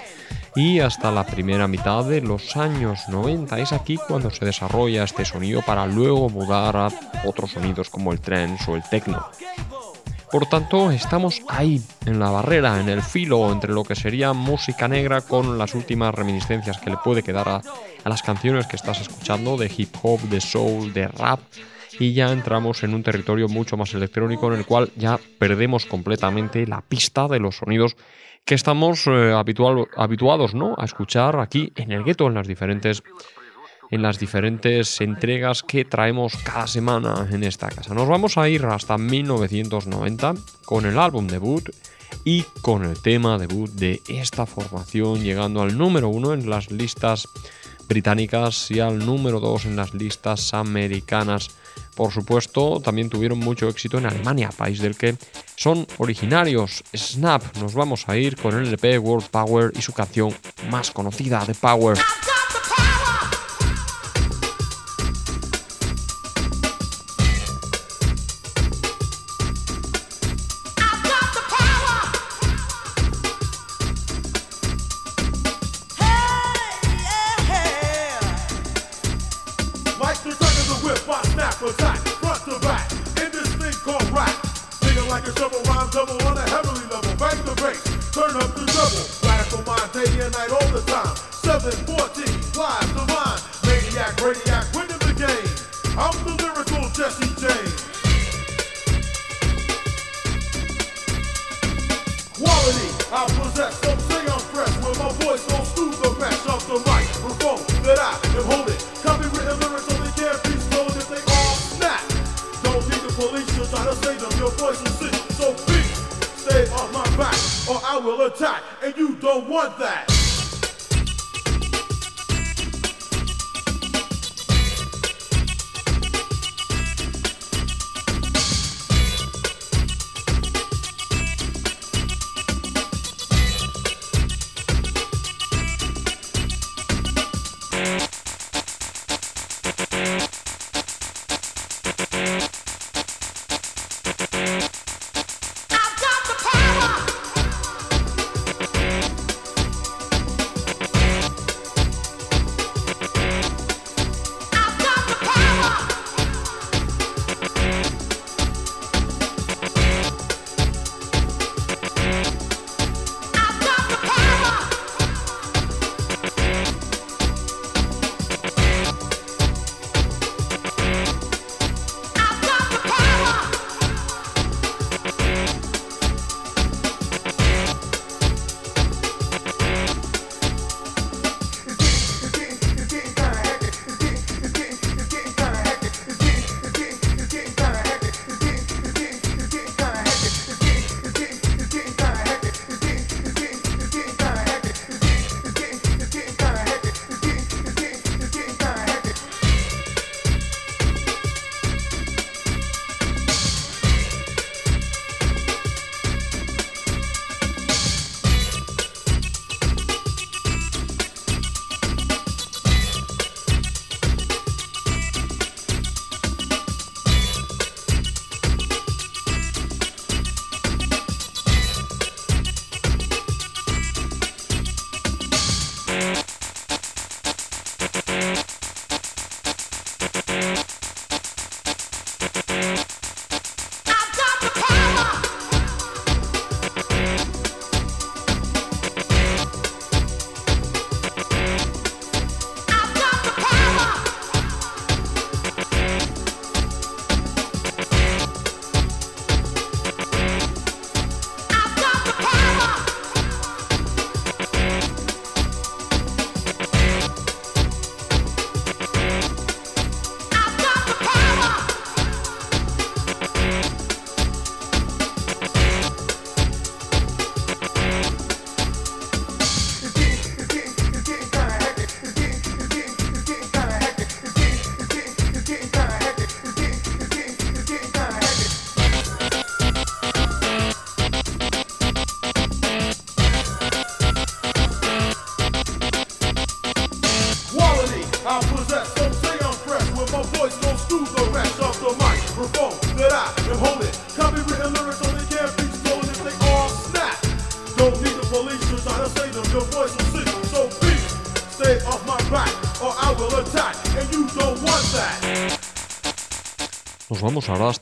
y 0.56 0.80
hasta 0.80 1.12
la 1.12 1.26
primera 1.26 1.68
mitad 1.68 2.04
de 2.06 2.22
los 2.22 2.56
años 2.58 3.02
90. 3.08 3.60
Es 3.60 3.74
aquí 3.74 3.98
cuando 4.08 4.32
se 4.32 4.46
desarrolla 4.46 5.04
este 5.04 5.26
sonido 5.26 5.62
para 5.62 5.86
luego 5.86 6.30
mudar 6.30 6.76
a 6.78 6.90
otros 7.26 7.52
sonidos 7.52 7.90
como 7.90 8.12
el 8.12 8.20
trance 8.20 8.70
o 8.70 8.76
el 8.76 8.84
techno. 8.84 9.26
Por 10.32 10.46
tanto, 10.46 10.92
estamos 10.92 11.42
ahí, 11.48 11.82
en 12.06 12.20
la 12.20 12.30
barrera, 12.30 12.80
en 12.80 12.88
el 12.88 13.02
filo 13.02 13.52
entre 13.52 13.74
lo 13.74 13.84
que 13.84 13.96
sería 13.96 14.32
música 14.34 14.88
negra 14.88 15.22
con 15.22 15.58
las 15.58 15.74
últimas 15.74 16.14
reminiscencias 16.14 16.78
que 16.78 16.92
le 16.92 16.98
puede 16.98 17.24
quedar 17.24 17.50
a, 17.50 17.62
a 18.04 18.10
las 18.10 18.22
canciones 18.22 18.68
que 18.68 18.76
estás 18.76 19.02
escuchando 19.02 19.58
de 19.58 19.72
hip 19.76 19.96
hop, 20.04 20.20
de 20.22 20.40
soul, 20.40 20.94
de 20.94 21.08
rap 21.08 21.40
y 22.00 22.14
ya 22.14 22.32
entramos 22.32 22.84
en 22.84 22.94
un 22.94 23.04
territorio 23.04 23.48
mucho 23.48 23.76
más 23.76 23.94
electrónico 23.94 24.52
en 24.52 24.60
el 24.60 24.66
cual 24.66 24.92
ya 24.96 25.20
perdemos 25.40 25.86
completamente 25.86 26.68
la 26.68 26.82
pista 26.82 27.28
de 27.28 27.40
los 27.40 27.58
sonidos 27.58 27.96
que 28.50 28.56
estamos 28.56 29.06
eh, 29.06 29.32
habituados 29.32 30.56
¿no? 30.56 30.74
a 30.76 30.84
escuchar 30.84 31.40
aquí 31.40 31.72
en 31.76 31.92
el 31.92 32.04
gueto, 32.04 32.26
en 32.26 32.34
las 32.34 32.48
diferentes 32.48 33.04
en 33.92 34.02
las 34.02 34.18
diferentes 34.18 35.02
entregas 35.02 35.62
que 35.62 35.86
traemos 35.86 36.36
cada 36.38 36.66
semana 36.66 37.28
en 37.32 37.44
esta 37.44 37.70
casa. 37.70 37.94
Nos 37.94 38.08
vamos 38.08 38.40
a 38.40 38.50
ir 38.50 38.66
hasta 38.66 38.98
1990 38.98 40.34
con 40.66 40.88
el 40.88 40.98
álbum 40.98 41.28
debut 41.28 41.70
y 42.26 42.42
con 42.64 42.86
el 42.86 43.00
tema 43.00 43.38
debut 43.38 43.70
de 43.70 44.02
esta 44.08 44.48
formación 44.48 45.22
llegando 45.22 45.62
al 45.62 45.78
número 45.78 46.10
uno 46.10 46.34
en 46.34 46.50
las 46.50 46.72
listas 46.72 47.30
británicas 47.88 48.72
y 48.72 48.80
al 48.80 48.98
número 48.98 49.40
dos 49.40 49.66
en 49.66 49.76
las 49.76 49.94
listas 49.94 50.56
americanas. 50.56 51.52
Por 51.96 52.12
supuesto, 52.12 52.80
también 52.80 53.10
tuvieron 53.10 53.40
mucho 53.40 53.68
éxito 53.68 53.98
en 53.98 54.06
Alemania, 54.06 54.50
país 54.56 54.80
del 54.80 54.96
que 54.96 55.16
son 55.56 55.86
originarios. 55.98 56.84
Snap, 56.96 57.58
nos 57.58 57.74
vamos 57.74 58.08
a 58.08 58.18
ir 58.18 58.36
con 58.38 58.56
el 58.56 58.68
LP 58.68 58.98
World 59.00 59.30
Power 59.30 59.72
y 59.76 59.82
su 59.82 59.94
canción 59.94 60.34
más 60.70 60.92
conocida 60.92 61.44
de 61.46 61.56
Power. 61.56 61.98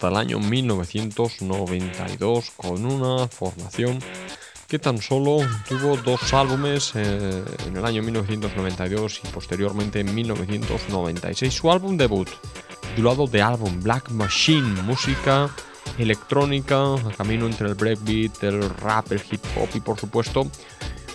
Hasta 0.08 0.22
el 0.22 0.28
año 0.28 0.40
1992 0.40 2.52
con 2.56 2.86
una 2.86 3.28
formación 3.28 4.00
que 4.68 4.80
tan 4.80 5.02
solo 5.02 5.40
tuvo 5.68 5.98
dos 5.98 6.34
álbumes 6.34 6.94
eh, 6.96 7.44
en 7.66 7.76
el 7.76 7.86
año 7.86 8.02
1992 8.04 9.20
y 9.24 9.28
posteriormente 9.28 10.00
en 10.00 10.16
1996. 10.16 11.54
Su 11.54 11.70
álbum 11.72 11.98
debut, 11.98 12.30
titulado 12.96 13.28
The 13.28 13.42
Album 13.42 13.82
Black 13.82 14.10
Machine, 14.12 14.82
música 14.84 15.50
electrónica, 15.98 16.96
a 16.96 17.12
camino 17.18 17.46
entre 17.46 17.68
el 17.68 17.76
breakbeat, 17.76 18.42
el 18.44 18.70
rap, 18.70 19.12
el 19.12 19.22
hip 19.30 19.44
hop 19.58 19.68
y 19.74 19.82
por 19.82 20.00
supuesto 20.00 20.50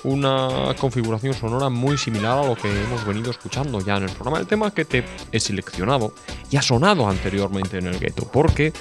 una 0.05 0.75
configuración 0.79 1.35
sonora 1.35 1.69
muy 1.69 1.97
similar 1.97 2.39
a 2.39 2.47
lo 2.47 2.57
que 2.57 2.69
hemos 2.69 3.05
venido 3.07 3.31
escuchando 3.31 3.81
ya 3.81 3.97
en 3.97 4.05
el 4.05 4.11
programa. 4.11 4.39
El 4.39 4.47
tema 4.47 4.73
que 4.73 4.85
te 4.85 5.05
he 5.31 5.41
seleccionado 5.41 6.13
y 6.51 6.57
ha 6.57 6.63
sonado 6.63 7.09
anteriormente 7.09 7.79
en 7.79 7.87
el 7.87 7.99
gueto, 7.99 8.29
porque 8.33 8.73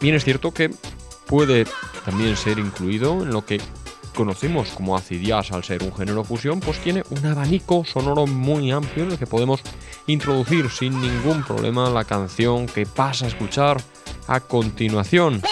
bien 0.00 0.14
es 0.14 0.24
cierto 0.24 0.52
que 0.52 0.70
puede 1.26 1.66
también 2.04 2.36
ser 2.36 2.58
incluido 2.58 3.22
en 3.22 3.30
lo 3.30 3.44
que 3.44 3.60
conocemos 4.14 4.68
como 4.70 4.96
acid 4.96 5.22
jazz 5.22 5.52
al 5.52 5.64
ser 5.64 5.82
un 5.82 5.94
género 5.94 6.24
fusión, 6.24 6.60
pues 6.60 6.78
tiene 6.78 7.02
un 7.10 7.24
abanico 7.24 7.84
sonoro 7.84 8.26
muy 8.26 8.70
amplio 8.70 9.04
en 9.04 9.12
el 9.12 9.18
que 9.18 9.26
podemos 9.26 9.62
introducir 10.06 10.68
sin 10.70 11.00
ningún 11.00 11.42
problema 11.44 11.88
la 11.90 12.04
canción 12.04 12.66
que 12.66 12.86
vas 12.96 13.22
a 13.22 13.28
escuchar 13.28 13.80
a 14.26 14.40
continuación. 14.40 15.42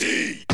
Guaranteed. 0.00 0.44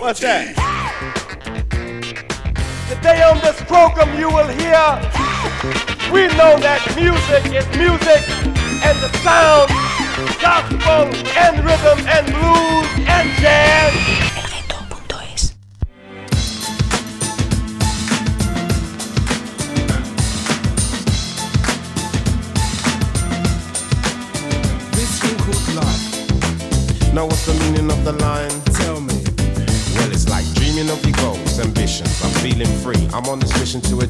What's 0.00 0.20
that? 0.20 0.54
Today 2.88 3.22
on 3.22 3.38
this 3.40 3.60
program 3.62 4.18
you 4.18 4.28
will 4.30 4.46
hear 4.46 4.80
we 6.10 6.28
know 6.38 6.56
that 6.58 6.80
music 6.96 7.44
is 7.52 7.66
music 7.76 8.24
and 8.84 8.96
the 9.02 9.10
sound, 9.18 9.68
gospel 10.40 11.12
and 11.36 11.62
rhythm 11.62 11.98
and 12.08 12.26
blues 12.32 13.06
and 13.06 13.28
jazz. 13.38 14.17
What's 27.28 27.46
the 27.46 27.54
meaning 27.64 27.90
of 27.90 28.04
the 28.04 28.12
line? 28.12 28.50
Tell 28.80 29.00
me. 29.00 29.14
Well, 29.94 30.10
it's 30.10 30.28
like 30.28 30.46
dreaming 30.54 30.90
of 30.90 31.04
your 31.04 31.16
goals, 31.16 31.60
ambitions. 31.60 32.22
I'm 32.24 32.32
feeling 32.42 32.72
free. 32.82 33.08
I'm 33.12 33.26
on 33.26 33.38
this 33.38 33.52
mission 33.60 33.80
to 33.82 34.00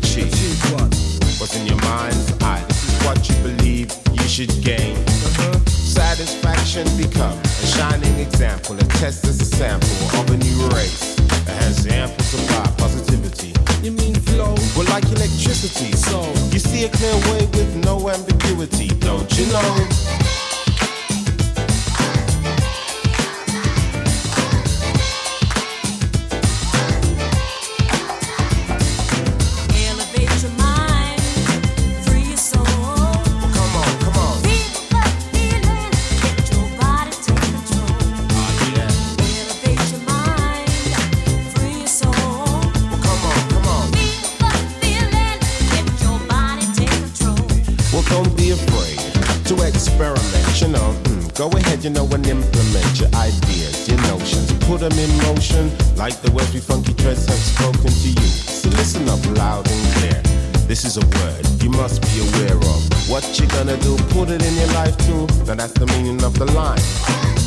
Now 65.47 65.55
that's 65.55 65.73
the 65.73 65.87
meaning 65.87 66.23
of 66.23 66.39
the 66.39 66.47
line. 66.47 67.38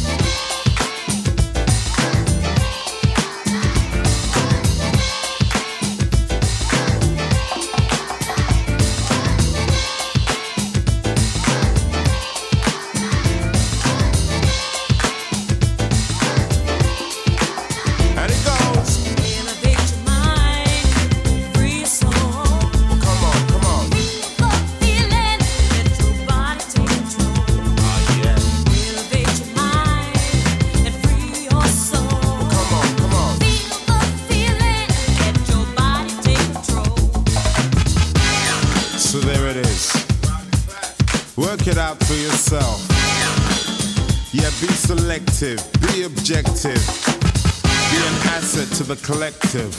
Be 45.42 46.04
objective, 46.06 46.80
be 47.90 47.98
an 47.98 48.28
asset 48.28 48.68
to 48.78 48.84
the 48.84 48.96
collective. 48.98 49.72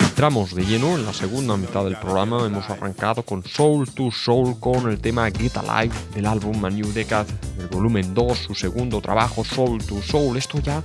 Entramos 0.00 0.52
de 0.52 0.64
lleno 0.64 0.96
en 0.96 1.06
la 1.06 1.12
segunda 1.12 1.56
mitad 1.56 1.84
del 1.84 1.96
programa. 1.96 2.44
Hemos 2.44 2.68
arrancado 2.68 3.22
con 3.22 3.44
Soul 3.44 3.88
to 3.92 4.10
Soul 4.10 4.58
con 4.58 4.90
el 4.90 4.98
tema 4.98 5.30
Get 5.30 5.56
Alive 5.56 5.94
del 6.12 6.26
álbum 6.26 6.64
A 6.64 6.70
New 6.70 6.92
Decade, 6.92 7.32
el 7.60 7.68
volumen 7.68 8.12
2, 8.14 8.36
su 8.36 8.54
segundo 8.56 9.00
trabajo 9.00 9.44
Soul 9.44 9.78
to 9.84 10.02
Soul. 10.02 10.36
Esto 10.36 10.58
ya 10.58 10.82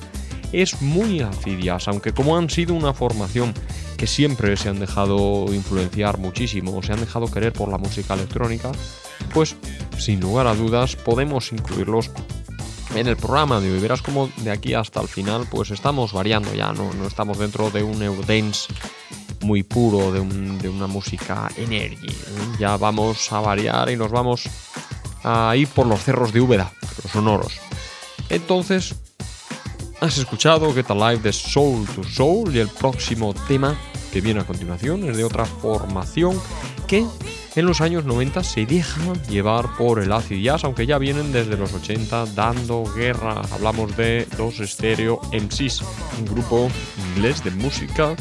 es 0.51 0.79
muy 0.79 1.21
acidias, 1.21 1.87
aunque 1.87 2.13
como 2.13 2.37
han 2.37 2.47
sido 2.47 2.75
una 2.75 2.93
formación 2.93 3.55
que 3.97 4.05
siempre 4.05 4.55
se 4.55 4.69
han 4.69 4.79
dejado 4.79 5.51
influenciar 5.51 6.19
muchísimo, 6.19 6.83
se 6.83 6.93
han 6.93 6.99
dejado 6.99 7.25
querer 7.31 7.53
por 7.53 7.69
la 7.69 7.79
música 7.79 8.13
electrónica, 8.13 8.71
pues 9.33 9.55
sin 9.97 10.19
lugar 10.19 10.45
a 10.45 10.53
dudas 10.53 10.95
podemos 10.95 11.51
incluirlos 11.51 12.11
en 12.95 13.07
el 13.07 13.17
programa 13.17 13.59
de 13.59 13.71
hoy. 13.71 13.79
Verás 13.79 14.01
como 14.01 14.29
de 14.37 14.51
aquí 14.51 14.73
hasta 14.73 15.01
el 15.01 15.07
final 15.07 15.47
pues 15.49 15.71
estamos 15.71 16.13
variando 16.13 16.53
ya, 16.53 16.71
no, 16.73 16.93
no 16.93 17.07
estamos 17.07 17.37
dentro 17.37 17.69
de 17.69 17.83
un 17.83 18.01
Eurodance 18.01 18.73
muy 19.41 19.63
puro, 19.63 20.11
de, 20.11 20.19
una 20.69 20.87
música 20.87 21.49
energy. 21.55 22.07
¿eh? 22.07 22.55
Ya 22.59 22.77
vamos 22.77 23.31
a 23.31 23.39
variar 23.39 23.89
y 23.89 23.95
nos 23.95 24.11
vamos 24.11 24.43
a 25.23 25.55
ir 25.55 25.67
por 25.67 25.87
los 25.87 26.01
cerros 26.03 26.33
de 26.33 26.41
Úbeda, 26.41 26.71
los 27.03 27.11
sonoros. 27.11 27.59
Entonces, 28.29 28.95
has 29.99 30.17
escuchado 30.17 30.73
Get 30.73 30.89
Alive 30.89 31.21
de 31.21 31.33
Soul 31.33 31.87
to 31.87 32.03
Soul 32.03 32.55
y 32.55 32.59
el 32.59 32.67
próximo 32.67 33.33
tema 33.47 33.77
que 34.11 34.21
viene 34.21 34.41
a 34.41 34.45
continuación 34.45 35.07
es 35.09 35.17
de 35.17 35.23
otra 35.23 35.45
formación 35.45 36.39
que 36.87 37.05
en 37.57 37.65
los 37.65 37.81
años 37.81 38.05
90 38.05 38.43
se 38.43 38.67
dejan 38.67 39.19
llevar 39.29 39.75
por 39.77 39.99
el 39.99 40.11
acid 40.11 40.43
jazz, 40.43 40.63
aunque 40.63 40.85
ya 40.85 40.99
vienen 40.99 41.31
desde 41.31 41.57
los 41.57 41.73
80 41.73 42.27
dando 42.35 42.83
guerra. 42.95 43.41
Hablamos 43.51 43.97
de 43.97 44.27
dos 44.37 44.57
Stereo 44.63 45.19
MCs, 45.33 45.81
un 46.19 46.25
grupo 46.25 46.69
inglés 47.15 47.43
de 47.43 47.49
música 47.49 48.15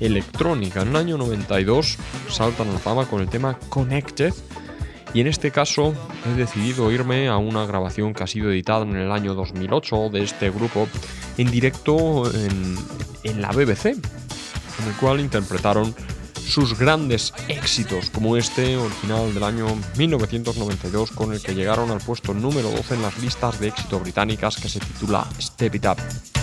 electrónica. 0.00 0.82
En 0.82 0.88
el 0.88 0.96
año 0.96 1.16
92 1.16 1.96
saltan 2.28 2.68
a 2.68 2.72
la 2.74 2.78
fama 2.78 3.06
con 3.06 3.22
el 3.22 3.28
tema 3.28 3.58
Connected. 3.70 4.34
Y 5.14 5.22
en 5.22 5.28
este 5.28 5.50
caso 5.50 5.94
he 6.26 6.36
decidido 6.36 6.92
irme 6.92 7.28
a 7.28 7.38
una 7.38 7.64
grabación 7.64 8.12
que 8.12 8.24
ha 8.24 8.26
sido 8.26 8.50
editada 8.50 8.84
en 8.84 8.96
el 8.96 9.10
año 9.12 9.32
2008 9.34 10.10
de 10.12 10.24
este 10.24 10.50
grupo 10.50 10.88
en 11.38 11.50
directo 11.50 12.30
en, 12.34 12.76
en 13.22 13.40
la 13.40 13.50
BBC, 13.50 13.86
en 13.86 14.88
el 14.88 14.94
cual 15.00 15.20
interpretaron 15.20 15.94
sus 16.46 16.78
grandes 16.78 17.32
éxitos, 17.48 18.10
como 18.10 18.36
este 18.36 18.76
original 18.76 19.32
del 19.32 19.42
año 19.42 19.66
1992, 19.96 21.10
con 21.10 21.32
el 21.32 21.40
que 21.40 21.54
llegaron 21.54 21.90
al 21.90 22.00
puesto 22.00 22.34
número 22.34 22.70
12 22.70 22.94
en 22.94 23.02
las 23.02 23.18
listas 23.18 23.60
de 23.60 23.68
éxito 23.68 24.00
británicas 24.00 24.56
que 24.56 24.68
se 24.68 24.80
titula 24.80 25.26
Step 25.40 25.74
It 25.74 25.86
Up. 25.86 26.33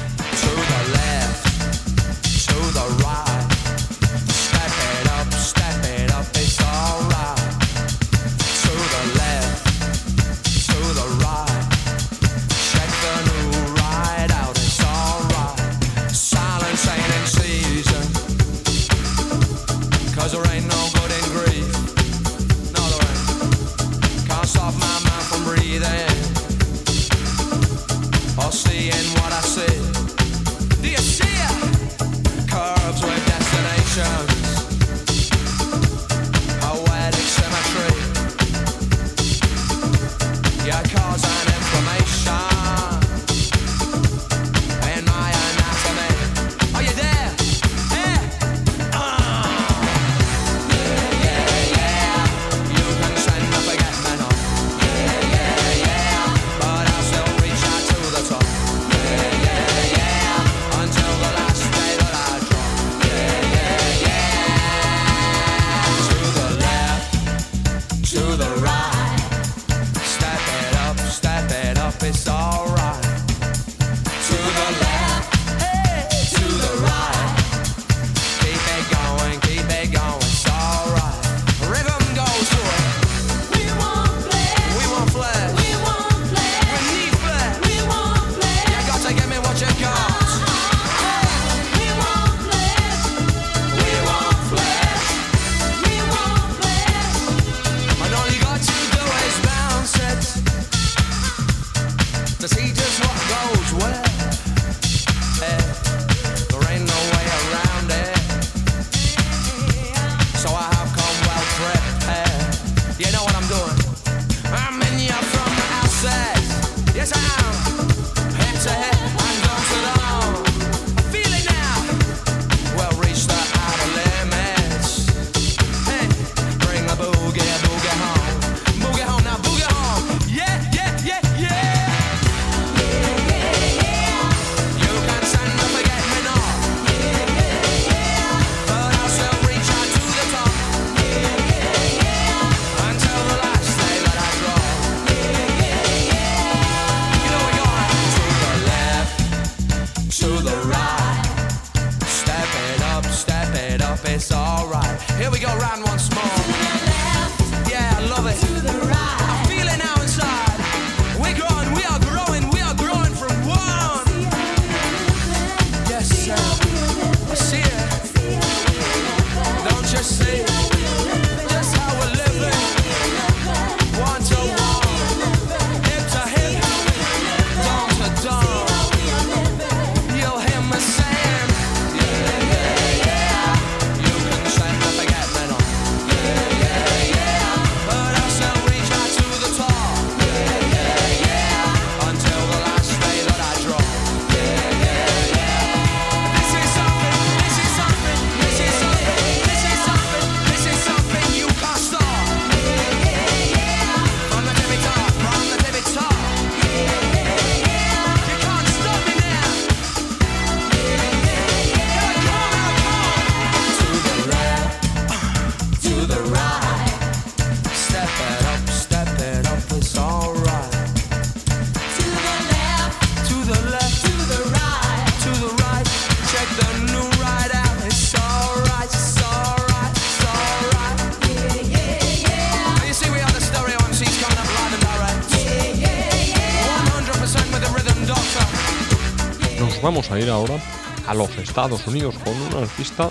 A 241.12 241.14
los 241.14 241.38
Estados 241.38 241.86
Unidos 241.88 242.16
con 242.24 242.34
un 242.34 242.64
artista 242.64 243.10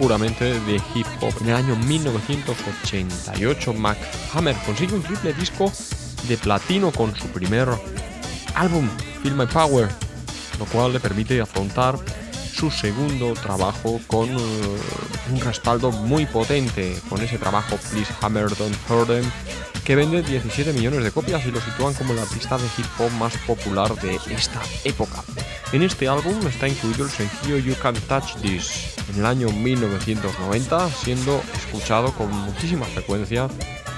puramente 0.00 0.58
de 0.60 0.82
hip 0.94 1.06
hop. 1.20 1.32
En 1.42 1.50
el 1.50 1.54
año 1.54 1.76
1988, 1.76 3.72
Mac 3.74 3.96
Hammer 4.34 4.56
consigue 4.66 4.96
un 4.96 5.02
triple 5.02 5.32
disco 5.32 5.70
de 6.26 6.36
platino 6.36 6.90
con 6.90 7.14
su 7.14 7.28
primer 7.28 7.68
álbum, 8.56 8.90
Feel 9.22 9.36
My 9.36 9.46
Power, 9.46 9.88
lo 10.58 10.64
cual 10.66 10.92
le 10.92 10.98
permite 10.98 11.40
afrontar 11.40 11.96
su 12.52 12.68
segundo 12.68 13.34
trabajo 13.34 14.00
con 14.08 14.28
eh, 14.30 14.38
un 15.30 15.40
respaldo 15.40 15.92
muy 15.92 16.26
potente, 16.26 16.98
con 17.08 17.22
ese 17.22 17.38
trabajo 17.38 17.76
Please 17.92 18.12
Hammer 18.22 18.56
Don't 18.56 18.76
Hurt 18.90 19.06
Them, 19.06 19.30
que 19.84 19.94
vende 19.94 20.20
17 20.24 20.72
millones 20.72 21.04
de 21.04 21.12
copias 21.12 21.46
y 21.46 21.52
lo 21.52 21.60
sitúan 21.60 21.94
como 21.94 22.12
el 22.12 22.18
artista 22.18 22.58
de 22.58 22.66
hip 22.76 22.86
hop 22.98 23.12
más 23.12 23.36
popular 23.46 23.94
de 24.00 24.18
esta 24.34 24.60
época. 24.82 25.22
En 25.72 25.82
este 25.82 26.06
álbum 26.06 26.46
está 26.46 26.68
incluido 26.68 27.06
el 27.06 27.10
sencillo 27.10 27.56
You 27.56 27.74
Can't 27.80 27.98
Touch 28.00 28.36
This 28.42 28.94
en 29.08 29.20
el 29.20 29.26
año 29.26 29.48
1990, 29.48 30.90
siendo 30.90 31.42
escuchado 31.54 32.12
con 32.12 32.30
muchísima 32.30 32.84
frecuencia 32.84 33.48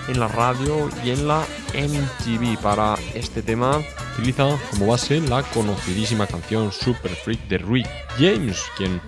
en 0.06 0.20
la 0.20 0.28
radio 0.28 0.88
y 1.04 1.10
en 1.10 1.26
la 1.26 1.44
MTV. 1.74 2.58
Para 2.62 2.94
este 3.14 3.42
tema 3.42 3.82
utiliza 4.12 4.56
como 4.70 4.86
base 4.86 5.20
la 5.20 5.42
conocidísima 5.42 6.28
canción 6.28 6.70
Super 6.70 7.10
Freak 7.10 7.48
de 7.48 7.58
Rick 7.58 7.88
James, 8.18 8.62
quien 8.76 9.00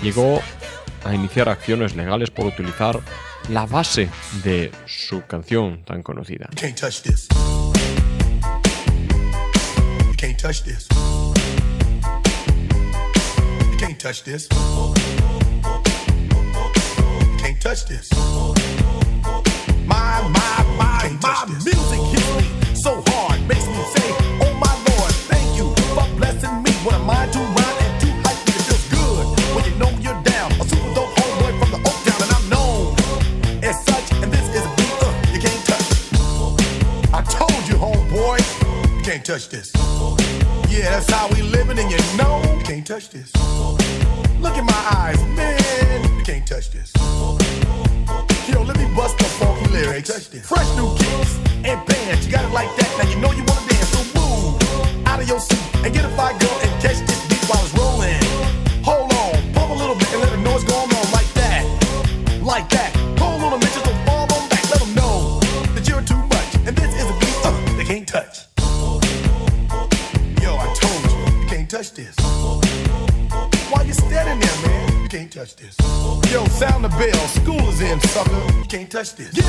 llegó 0.00 0.40
a 1.04 1.14
iniciar 1.14 1.48
acciones 1.48 1.96
legales 1.96 2.30
por 2.30 2.46
utilizar 2.46 3.00
la 3.48 3.66
base 3.66 4.08
de 4.44 4.70
su 4.86 5.22
canción 5.26 5.82
tan 5.84 6.04
conocida. 6.04 6.48
You 6.52 6.60
can't 6.60 6.78
touch 6.78 7.02
this. 7.02 7.26
You 10.06 10.14
can't 10.16 10.40
touch 10.40 10.62
this. 10.62 10.86
Touch 14.02 14.24
this. 14.24 14.48
Can't 17.38 17.60
touch 17.60 17.86
this. 17.86 18.10
My, 19.86 20.18
my, 20.26 20.64
my, 20.76 21.16
my 21.22 21.46
music 21.62 22.00
hits 22.10 22.34
me 22.34 22.74
so 22.74 23.00
hard, 23.06 23.46
makes 23.46 23.64
me 23.68 23.80
say, 23.94 24.10
Oh 24.42 24.52
my 24.58 24.74
Lord, 24.90 25.12
thank 25.30 25.56
you 25.56 25.72
for 25.94 26.04
blessing 26.16 26.50
me. 26.64 26.72
What 26.82 26.96
am 26.96 27.08
I 27.08 27.26
to 27.30 27.38
rhyme 27.38 27.78
and 27.78 28.00
to 28.00 28.08
hype? 28.26 28.42
It 28.48 28.58
feels 28.66 28.88
good 28.90 29.24
when 29.54 29.64
you 29.70 29.74
know 29.78 29.90
you're 30.00 30.20
down. 30.24 30.50
A 30.50 30.64
super 30.64 30.94
dope 30.94 31.14
homeboy 31.14 31.60
from 31.60 31.70
the 31.70 31.78
Oak 31.88 31.98
Town, 32.02 32.20
and 32.26 32.32
I'm 32.34 32.48
known 32.50 32.96
as 33.62 33.84
such. 33.86 34.10
And 34.20 34.32
this 34.32 34.48
is 34.50 34.66
a 34.66 34.74
beat 34.74 34.98
uh, 34.98 35.14
you 35.32 35.38
can't 35.38 35.64
touch. 35.64 35.88
I 37.14 37.22
told 37.22 37.68
you, 37.68 37.76
homeboy, 37.76 38.42
you 38.98 39.02
can't 39.04 39.24
touch 39.24 39.48
this. 39.48 39.70
Yeah, 40.68 40.90
that's 40.90 41.08
how 41.08 41.28
we 41.28 41.42
living, 41.42 41.78
and 41.78 41.88
you 41.88 41.98
know 42.18 42.42
you 42.58 42.64
can't 42.64 42.84
touch 42.84 43.10
this. 43.10 43.30
Touch 79.02 79.16
this. 79.16 79.41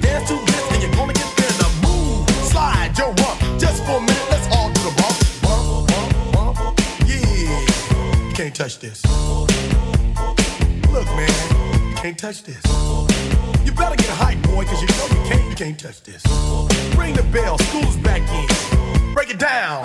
Dance 0.00 0.28
to 0.28 0.34
this, 0.34 0.72
and 0.72 0.82
you're 0.82 0.92
gonna 0.92 1.12
get 1.12 1.30
slide. 2.50 2.94
Just 3.58 3.84
for 3.84 3.96
a 3.96 4.00
minute, 4.00 4.26
let's 4.30 4.46
all 4.56 4.68
do 4.72 4.80
the 4.82 4.94
bump, 5.00 5.16
bump, 5.42 6.56
bump. 6.56 6.80
Yeah, 7.06 8.26
you 8.26 8.34
can't 8.34 8.54
touch 8.54 8.78
this. 8.78 9.04
Look, 10.90 11.06
man, 11.16 11.30
you 11.88 11.94
can't 11.96 12.18
touch 12.18 12.42
this. 12.42 12.62
You 13.64 13.72
better 13.72 13.96
get 13.96 14.10
hype, 14.10 14.42
boy, 14.42 14.64
cause 14.64 14.80
you 14.82 14.88
know 14.88 15.06
you 15.14 15.28
can't, 15.28 15.48
you 15.50 15.56
can't 15.56 15.78
touch 15.78 16.02
this. 16.02 16.22
Ring 16.96 17.14
the 17.14 17.22
bell, 17.32 17.58
school's 17.58 17.96
back 17.98 18.22
in. 18.30 19.14
Break 19.14 19.30
it 19.30 19.38
down. 19.38 19.84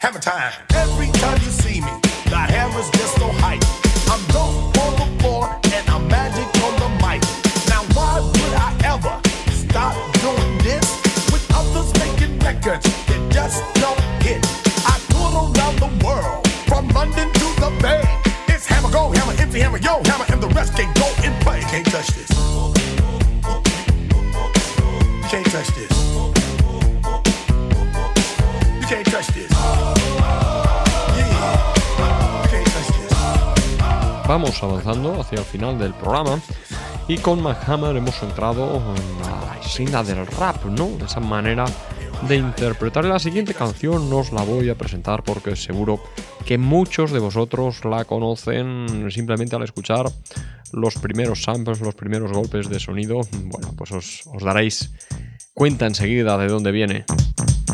Have 0.00 0.14
a 0.14 0.20
time. 0.20 0.67
Vamos 34.40 34.62
avanzando 34.62 35.20
hacia 35.20 35.40
el 35.40 35.44
final 35.44 35.80
del 35.80 35.92
programa 35.94 36.40
y 37.08 37.18
con 37.18 37.42
McHammer 37.42 37.96
hemos 37.96 38.22
entrado 38.22 38.76
en 38.94 39.20
la 39.20 39.60
senda 39.60 40.04
del 40.04 40.24
rap, 40.28 40.64
¿no? 40.66 40.90
Esa 41.04 41.18
manera 41.18 41.64
de 42.28 42.36
interpretar 42.36 43.04
la 43.06 43.18
siguiente 43.18 43.52
canción 43.52 44.08
no 44.08 44.18
os 44.18 44.30
la 44.30 44.44
voy 44.44 44.68
a 44.68 44.76
presentar 44.76 45.24
porque 45.24 45.56
seguro 45.56 46.00
que 46.46 46.56
muchos 46.56 47.10
de 47.10 47.18
vosotros 47.18 47.84
la 47.84 48.04
conocen 48.04 49.10
simplemente 49.10 49.56
al 49.56 49.64
escuchar 49.64 50.06
los 50.70 50.94
primeros 50.94 51.42
samples, 51.42 51.80
los 51.80 51.96
primeros 51.96 52.30
golpes 52.30 52.68
de 52.68 52.78
sonido. 52.78 53.22
Bueno, 53.42 53.74
pues 53.76 53.90
os, 53.90 54.22
os 54.32 54.44
daréis 54.44 54.92
cuenta 55.52 55.84
enseguida 55.84 56.38
de 56.38 56.46
dónde 56.46 56.70
viene. 56.70 57.04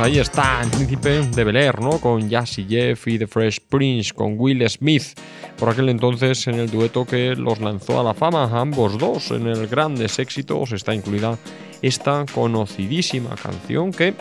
Ahí 0.00 0.18
está 0.18 0.62
el 0.62 0.70
príncipe 0.70 1.20
de 1.26 1.44
Bel 1.44 1.56
Air, 1.56 1.80
¿no? 1.80 1.98
Con 2.00 2.28
Jazzy 2.28 2.64
Jeff 2.66 3.06
y 3.06 3.18
The 3.18 3.26
Fresh 3.26 3.60
Prince, 3.68 4.14
con 4.14 4.34
Will 4.38 4.66
Smith, 4.68 5.18
por 5.58 5.68
aquel 5.68 5.90
entonces 5.90 6.46
en 6.46 6.54
el 6.54 6.70
dueto 6.70 7.04
que 7.04 7.36
los 7.36 7.60
lanzó 7.60 8.00
a 8.00 8.02
la 8.02 8.14
fama, 8.14 8.48
ambos 8.52 8.96
dos. 8.96 9.30
En 9.30 9.46
el 9.46 9.66
Grandes 9.66 10.18
Éxitos 10.18 10.72
está 10.72 10.94
incluida 10.94 11.38
esta 11.82 12.24
conocidísima 12.32 13.34
canción 13.36 13.92
que, 13.92 14.14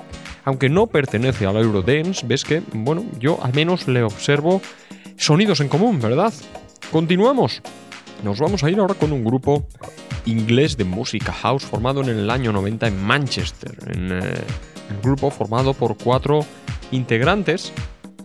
aunque 0.44 0.68
no 0.68 0.88
pertenece 0.88 1.46
al 1.46 1.56
Eurodance, 1.56 2.26
ves 2.28 2.44
que, 2.44 2.62
bueno, 2.74 3.06
yo 3.18 3.40
al 3.42 3.54
menos 3.54 3.88
le 3.88 4.04
observo 4.04 4.62
sonidos 5.18 5.62
en 5.62 5.70
común, 5.70 6.00
¿verdad? 6.02 6.34
Continuamos. 6.92 7.62
Nos 8.24 8.40
vamos 8.40 8.64
a 8.64 8.70
ir 8.70 8.80
ahora 8.80 8.96
con 8.96 9.14
un 9.14 9.24
grupo 9.24 9.66
inglés 10.26 10.76
de 10.76 10.84
música 10.84 11.32
house 11.32 11.64
formado 11.64 12.02
en 12.02 12.10
el 12.10 12.30
año 12.30 12.52
90 12.52 12.88
en 12.88 13.02
Manchester. 13.02 13.78
En, 13.88 14.12
eh, 14.12 14.44
el 14.90 15.02
grupo 15.02 15.30
formado 15.30 15.74
por 15.74 15.98
cuatro 15.98 16.46
integrantes 16.92 17.72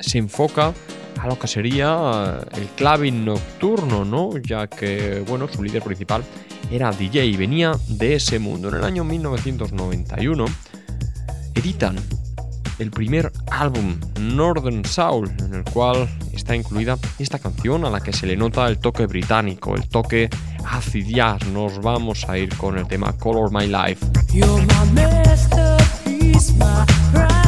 se 0.01 0.19
enfoca 0.19 0.73
a 1.21 1.27
lo 1.27 1.39
que 1.39 1.47
sería 1.47 2.41
eh, 2.53 2.61
el 2.61 2.67
clubbing 2.69 3.25
nocturno, 3.25 4.05
¿no? 4.05 4.37
Ya 4.39 4.67
que, 4.67 5.25
bueno, 5.27 5.49
su 5.49 5.62
líder 5.62 5.83
principal 5.83 6.25
era 6.71 6.91
DJ 6.91 7.27
y 7.27 7.37
venía 7.37 7.73
de 7.89 8.15
ese 8.15 8.39
mundo. 8.39 8.69
En 8.69 8.77
el 8.77 8.85
año 8.85 9.05
1991 9.05 10.45
editan 11.55 11.97
el 12.79 12.91
primer 12.91 13.31
álbum 13.51 13.99
Northern 14.21 14.85
Soul, 14.85 15.31
en 15.39 15.55
el 15.55 15.65
cual 15.65 16.09
está 16.33 16.57
incluida 16.57 16.99
esta 17.19 17.39
canción 17.39 17.85
a 17.85 17.91
la 17.91 18.01
que 18.01 18.12
se 18.12 18.27
le 18.27 18.37
nota 18.37 18.67
el 18.67 18.79
toque 18.79 19.07
británico, 19.07 19.77
el 19.77 19.89
toque 19.89 20.29
acid. 20.67 21.05
Nos 21.53 21.81
vamos 21.81 22.29
a 22.29 22.37
ir 22.39 22.55
con 22.57 22.77
el 22.79 22.87
tema 22.89 23.12
Color 23.12 23.53
My 23.53 23.67
Life. 23.67 24.05
my 26.53 26.84
right. 27.14 27.43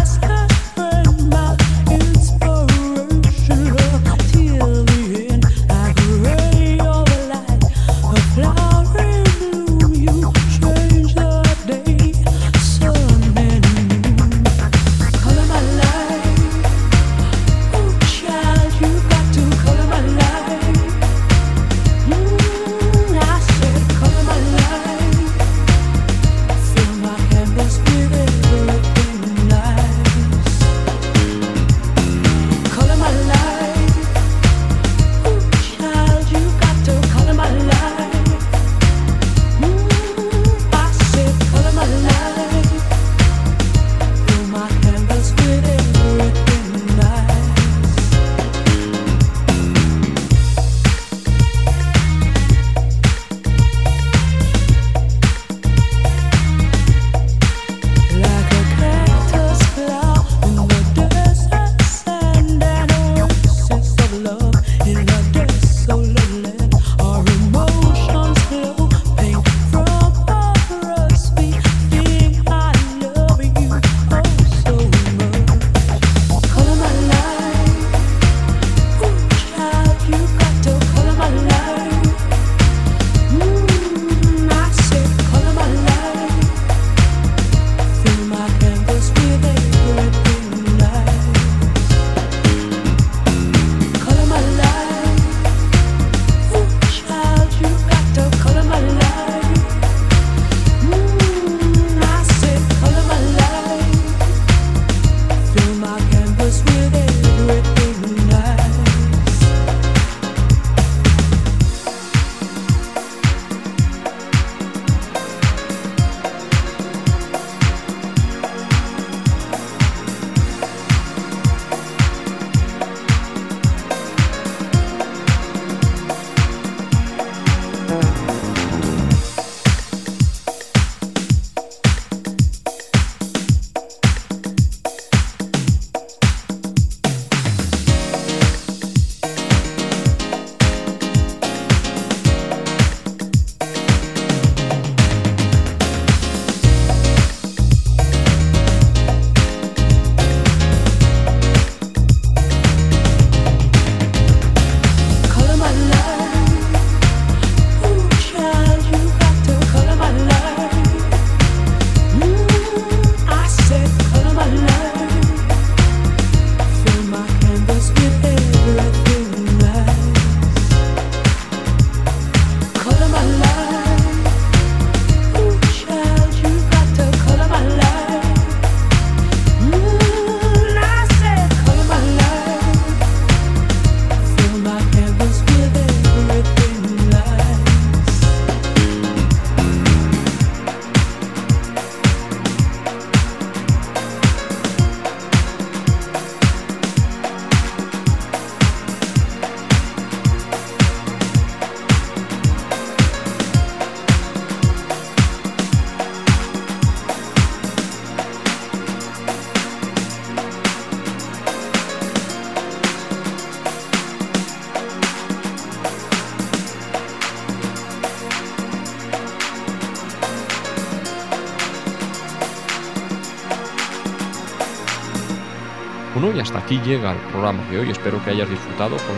Aquí 226.57 226.81
llega 226.81 227.13
el 227.13 227.19
programa 227.31 227.63
de 227.71 227.79
hoy. 227.79 227.91
Espero 227.91 228.23
que 228.25 228.31
hayas 228.31 228.49
disfrutado 228.49 228.97
con 228.97 229.17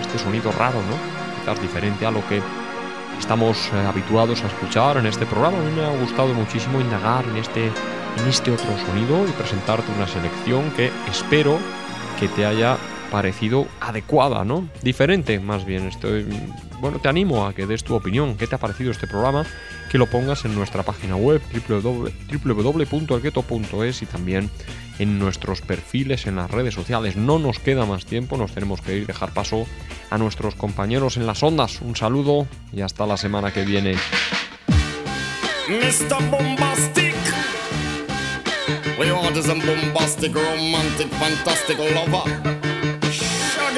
este 0.00 0.18
sonido 0.18 0.52
raro, 0.52 0.80
¿no? 0.82 0.96
Quizás 1.40 1.60
diferente 1.60 2.06
a 2.06 2.10
lo 2.10 2.26
que 2.28 2.42
estamos 3.18 3.70
eh, 3.72 3.86
habituados 3.86 4.42
a 4.42 4.46
escuchar 4.46 4.96
en 4.96 5.06
este 5.06 5.26
programa. 5.26 5.58
A 5.58 5.62
mí 5.62 5.72
me 5.72 5.84
ha 5.84 5.90
gustado 5.90 6.32
muchísimo 6.34 6.80
indagar 6.80 7.24
en 7.26 7.36
este, 7.36 7.66
en 7.66 8.28
este 8.28 8.50
otro 8.50 8.70
sonido 8.86 9.26
y 9.26 9.32
presentarte 9.32 9.90
una 9.96 10.06
selección 10.06 10.70
que 10.72 10.90
espero 11.08 11.58
que 12.18 12.28
te 12.28 12.46
haya 12.46 12.76
parecido 13.10 13.66
adecuada, 13.80 14.44
¿no? 14.44 14.68
Diferente, 14.82 15.40
más 15.40 15.64
bien. 15.64 15.86
Estoy, 15.88 16.26
bueno, 16.80 16.98
te 16.98 17.08
animo 17.08 17.46
a 17.46 17.54
que 17.54 17.66
des 17.66 17.84
tu 17.84 17.94
opinión. 17.94 18.36
¿Qué 18.36 18.46
te 18.46 18.54
ha 18.54 18.58
parecido 18.58 18.90
este 18.90 19.06
programa? 19.06 19.46
Que 19.90 19.98
lo 19.98 20.06
pongas 20.06 20.44
en 20.44 20.54
nuestra 20.54 20.82
página 20.82 21.16
web 21.16 21.40
www.elgueto.es 22.44 24.02
y 24.02 24.06
también 24.06 24.50
en 24.98 25.18
nuestros 25.18 25.60
perfiles 25.62 26.26
en 26.26 26.36
las 26.36 26.50
redes 26.50 26.74
sociales. 26.74 27.16
No 27.16 27.38
nos 27.38 27.58
queda 27.58 27.86
más 27.86 28.04
tiempo, 28.04 28.36
nos 28.36 28.52
tenemos 28.52 28.80
que 28.80 28.96
ir, 28.96 29.06
dejar 29.06 29.32
paso 29.32 29.66
a 30.10 30.18
nuestros 30.18 30.54
compañeros 30.54 31.16
en 31.16 31.26
las 31.26 31.42
ondas. 31.42 31.80
Un 31.80 31.96
saludo 31.96 32.46
y 32.72 32.82
hasta 32.82 33.06
la 33.06 33.16
semana 33.16 33.52
que 33.52 33.64
viene. 33.64 33.96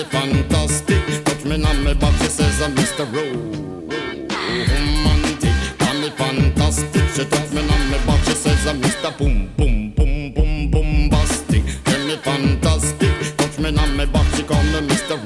Me 0.00 0.06
fantastic. 0.06 1.24
Touch 1.24 1.44
me 1.44 1.62
on 1.62 1.84
my 1.84 1.92
back, 1.92 2.14
she 2.22 2.28
says 2.28 2.62
I'm 2.62 2.74
Mr. 2.74 3.04
Romantic. 3.12 4.48
Call 5.78 5.94
me 6.00 6.08
fantastic. 6.08 7.04
She 7.14 7.24
touch 7.26 7.52
me 7.52 7.60
on 7.60 7.90
my 7.90 7.98
back, 8.06 8.24
she 8.24 8.32
says 8.32 8.66
I'm 8.66 8.80
Mr. 8.80 9.12
Boom, 9.18 9.52
boom, 9.58 9.92
boom, 9.92 10.32
boom, 10.32 10.70
me 12.06 12.16
fantastic. 12.16 13.36
Touch 13.36 13.58
me 13.58 13.76
on 13.76 13.94
my 13.94 14.06
back, 14.06 14.26
she 14.34 14.42
call 14.42 14.62
me 14.62 14.80
Mr. 14.88 15.22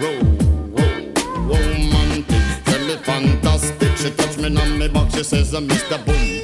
Me 2.88 2.96
fantastic. 2.96 3.96
She 3.96 4.10
touch 4.10 4.36
me 4.38 4.46
on 4.60 4.76
my 4.76 4.88
back, 4.88 5.08
she 5.12 5.22
says 5.22 5.54
I'm 5.54 5.68
Mr. 5.68 6.04
Boom. 6.04 6.43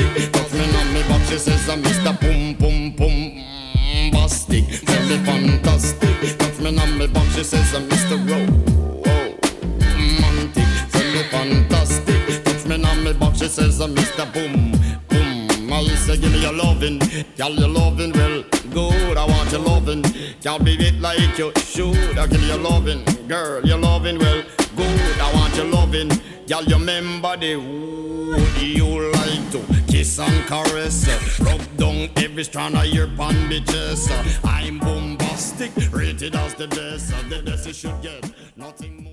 She 1.31 1.37
says, 1.37 1.69
I'm 1.69 1.81
Mr. 1.81 2.11
Pum 2.19 2.55
Pum 2.55 2.91
Pum 2.91 3.41
Bastic. 4.11 4.67
Tell 4.85 5.05
me 5.07 5.17
fantastic. 5.23 6.37
Touch 6.37 6.59
me 6.59 6.77
on 6.77 6.97
me 6.97 7.07
box, 7.07 7.35
she 7.35 7.43
says, 7.45 7.73
I'm 7.73 7.87
Mr. 7.87 8.17
Romantic, 8.19 8.67
tell 10.91 11.09
me 11.13 11.23
fantastic. 11.31 12.43
Touch 12.43 12.65
me 12.65 12.83
on 12.83 13.03
me 13.05 13.13
box, 13.13 13.39
she 13.39 13.47
says, 13.47 13.79
I'm 13.79 13.95
Mr. 13.95 14.25
Boom 14.33 14.73
Boom. 15.07 15.71
I 15.71 15.85
say, 15.95 16.17
give 16.17 16.33
me 16.33 16.41
your 16.41 16.51
lovin', 16.51 16.99
girl, 17.37 17.51
your 17.51 17.69
lovin' 17.69 18.11
well 18.11 18.43
good. 18.73 19.15
I 19.15 19.25
want 19.25 19.51
your 19.53 19.61
lovin', 19.61 20.03
girl, 20.43 20.59
be 20.59 20.73
it 20.73 20.99
like 20.99 21.37
you 21.37 21.53
should. 21.55 22.17
I 22.17 22.27
give 22.27 22.41
you 22.41 22.47
your 22.47 22.57
lovin', 22.57 23.05
girl, 23.29 23.65
your 23.65 23.77
lovin' 23.77 24.19
well 24.19 24.43
good. 24.75 25.19
I 25.21 25.33
want 25.33 25.55
your 25.55 25.67
lovin', 25.67 26.09
girl, 26.45 26.63
you 26.65 26.75
remember 26.75 27.37
the 27.37 27.55
wood 27.55 28.61
you 28.61 29.11
like 29.13 29.20
kiss 30.01 30.17
and 30.17 30.47
caress, 30.47 31.07
uh, 31.07 31.43
rub 31.45 31.77
down 31.77 32.09
every 32.17 32.43
strand 32.43 32.75
of 32.75 32.87
your 32.87 33.05
bandages. 33.05 34.09
uh, 34.09 34.23
I'm 34.43 34.79
bombastic, 34.79 35.71
rated 35.91 36.35
as 36.35 36.55
the 36.55 36.67
best, 36.67 37.13
uh, 37.13 37.29
the 37.29 37.43
best 37.43 37.67
you 37.67 37.73
should 37.73 38.01
get, 38.01 38.31
nothing 38.57 39.03
more. 39.03 39.10